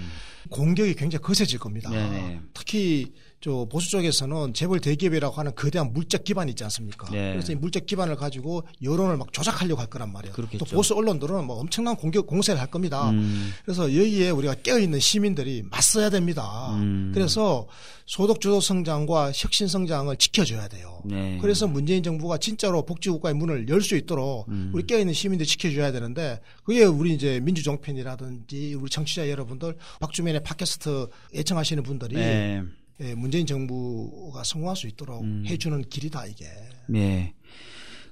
공격이 0.49 0.95
굉장히 0.95 1.21
거세질 1.21 1.59
겁니다. 1.59 1.89
네네. 1.89 2.41
특히 2.53 3.13
저 3.41 3.65
보수 3.71 3.89
쪽에서는 3.89 4.53
재벌 4.53 4.79
대기업이라고 4.81 5.33
하는 5.35 5.55
거대한 5.55 5.93
물적 5.93 6.23
기반이 6.23 6.51
있지 6.51 6.63
않습니까? 6.65 7.09
네. 7.09 7.31
그래서 7.33 7.51
이 7.53 7.55
물적 7.55 7.85
기반을 7.85 8.15
가지고 8.17 8.63
여론을 8.83 9.17
막 9.17 9.31
조작하려고 9.31 9.79
할 9.79 9.87
거란 9.87 10.11
말이에요. 10.11 10.33
그렇겠죠. 10.33 10.65
또 10.65 10.75
보수 10.75 10.93
언론들은 10.95 11.45
뭐 11.45 11.57
엄청난 11.57 11.95
공격 11.95 12.27
공세를 12.27 12.59
할 12.59 12.67
겁니다. 12.67 13.09
음. 13.11 13.51
그래서 13.63 13.83
여기에 13.83 14.31
우리가 14.31 14.55
깨어 14.55 14.79
있는 14.79 14.99
시민들이 14.99 15.63
맞서야 15.69 16.09
됩니다. 16.09 16.75
음. 16.75 17.11
그래서 17.13 17.67
소득 18.05 18.41
주도 18.41 18.59
성장과 18.59 19.31
혁신 19.35 19.67
성장을 19.67 20.13
지켜줘야 20.17 20.67
돼요. 20.67 21.01
네. 21.05 21.37
그래서 21.41 21.67
문재인 21.67 22.03
정부가 22.03 22.39
진짜로 22.39 22.83
복지국가의 22.85 23.35
문을 23.35 23.67
열 23.69 23.79
수 23.79 23.95
있도록 23.95 24.49
음. 24.49 24.71
우리 24.73 24.85
깨어 24.85 24.99
있는 24.99 25.13
시민들 25.13 25.45
지켜줘야 25.45 25.91
되는데 25.93 26.41
그게 26.65 26.83
우리 26.83 27.13
이제 27.13 27.39
민주정편이라든지 27.39 28.73
우리 28.75 28.89
청취자 28.89 29.29
여러분들 29.29 29.75
박주민의 30.01 30.43
팟캐스트 30.43 31.07
애청하시는 31.35 31.81
분들이 31.83 32.15
네. 32.15 32.61
예, 33.01 33.15
문재인 33.15 33.45
정부가 33.45 34.43
성공할 34.43 34.75
수 34.75 34.87
있도록 34.87 35.23
음. 35.23 35.43
해주는 35.47 35.81
길이다 35.89 36.25
이게. 36.25 36.45
네. 36.87 37.33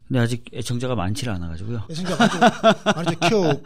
근데 0.07 0.19
아직 0.19 0.45
애청자가 0.53 0.95
많지를 0.95 1.33
않아가지고요. 1.33 1.83
애청자 1.91 2.15
많이 2.95 3.19
키워, 3.27 3.61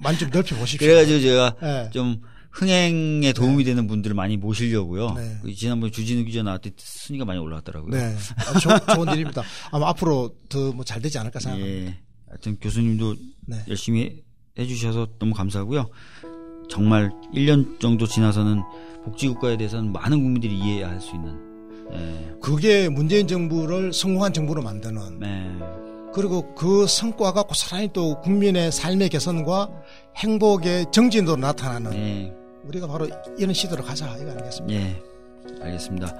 많이 0.00 0.18
좀 0.18 0.28
넓혀 0.30 0.54
보십시오. 0.56 0.86
그래가지고 0.86 1.20
제가 1.20 1.56
네. 1.62 1.90
좀 1.90 2.20
흥행에 2.50 3.32
도움이 3.32 3.64
네. 3.64 3.70
되는 3.70 3.86
분들을 3.86 4.14
많이 4.14 4.36
모시려고요. 4.36 5.14
네. 5.14 5.38
그 5.42 5.54
지난번에 5.54 5.90
주진우 5.90 6.24
기자 6.24 6.42
나왔을 6.42 6.60
때 6.72 6.72
순위가 6.76 7.24
많이 7.24 7.40
올라갔더라고요. 7.40 7.90
네. 7.90 8.14
조, 8.60 8.94
좋은 8.94 9.14
일입니다. 9.14 9.42
아마 9.70 9.88
앞으로 9.88 10.36
더 10.50 10.72
뭐 10.74 10.84
잘 10.84 11.00
되지 11.00 11.16
않을까 11.18 11.40
생각합니다. 11.40 11.86
예. 11.90 11.98
하여튼 12.28 12.58
교수님도 12.60 13.16
네. 13.46 13.56
열심히 13.68 14.22
해주셔서 14.58 15.08
너무 15.18 15.32
감사하고요. 15.32 15.88
정말 16.68 17.10
1년 17.34 17.80
정도 17.80 18.06
지나서는 18.06 18.60
복지국가에 19.04 19.56
대해서는 19.56 19.92
많은 19.92 20.22
국민들이 20.22 20.56
이해할 20.58 21.00
수 21.00 21.14
있는. 21.14 21.38
예. 21.92 22.34
그게 22.40 22.88
문재인 22.88 23.26
정부를 23.26 23.92
성공한 23.92 24.32
정부로 24.32 24.62
만드는. 24.62 25.18
네. 25.18 25.50
그리고 26.12 26.54
그 26.54 26.86
성과가 26.86 27.44
고스란히 27.44 27.90
또 27.92 28.20
국민의 28.20 28.70
삶의 28.70 29.08
개선과 29.08 29.70
행복의 30.16 30.86
정진으로 30.92 31.36
나타나는. 31.36 31.90
네. 31.90 32.34
우리가 32.64 32.86
바로 32.86 33.08
이런 33.38 33.54
시도를 33.54 33.84
가자 33.84 34.16
이거 34.16 34.30
아니겠습니까? 34.30 34.80
네. 34.80 35.02
알겠습니다. 35.60 36.14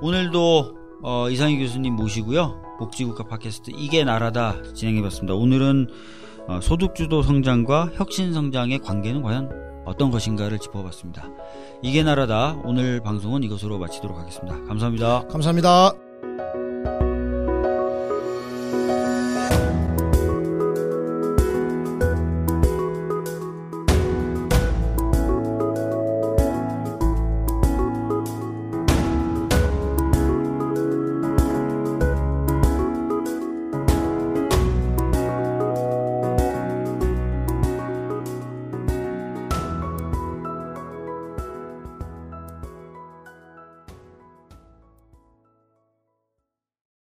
오늘도 0.00 0.76
어, 1.02 1.30
이상희 1.30 1.58
교수님 1.58 1.94
모시고요. 1.94 2.62
복지국가 2.78 3.24
팟캐스트 3.24 3.72
이게 3.76 4.04
나라다 4.04 4.56
진행해봤습니다. 4.74 5.34
오늘은 5.34 5.88
어, 6.48 6.60
소득주도 6.60 7.22
성장과 7.22 7.90
혁신 7.94 8.32
성장의 8.32 8.80
관계는 8.80 9.22
과연 9.22 9.69
어떤 9.84 10.10
것인가를 10.10 10.58
짚어봤습니다. 10.58 11.28
이게 11.82 12.02
나라다 12.02 12.60
오늘 12.64 13.00
방송은 13.00 13.42
이것으로 13.42 13.78
마치도록 13.78 14.18
하겠습니다. 14.18 14.60
감사합니다. 14.64 15.26
감사합니다. 15.28 16.09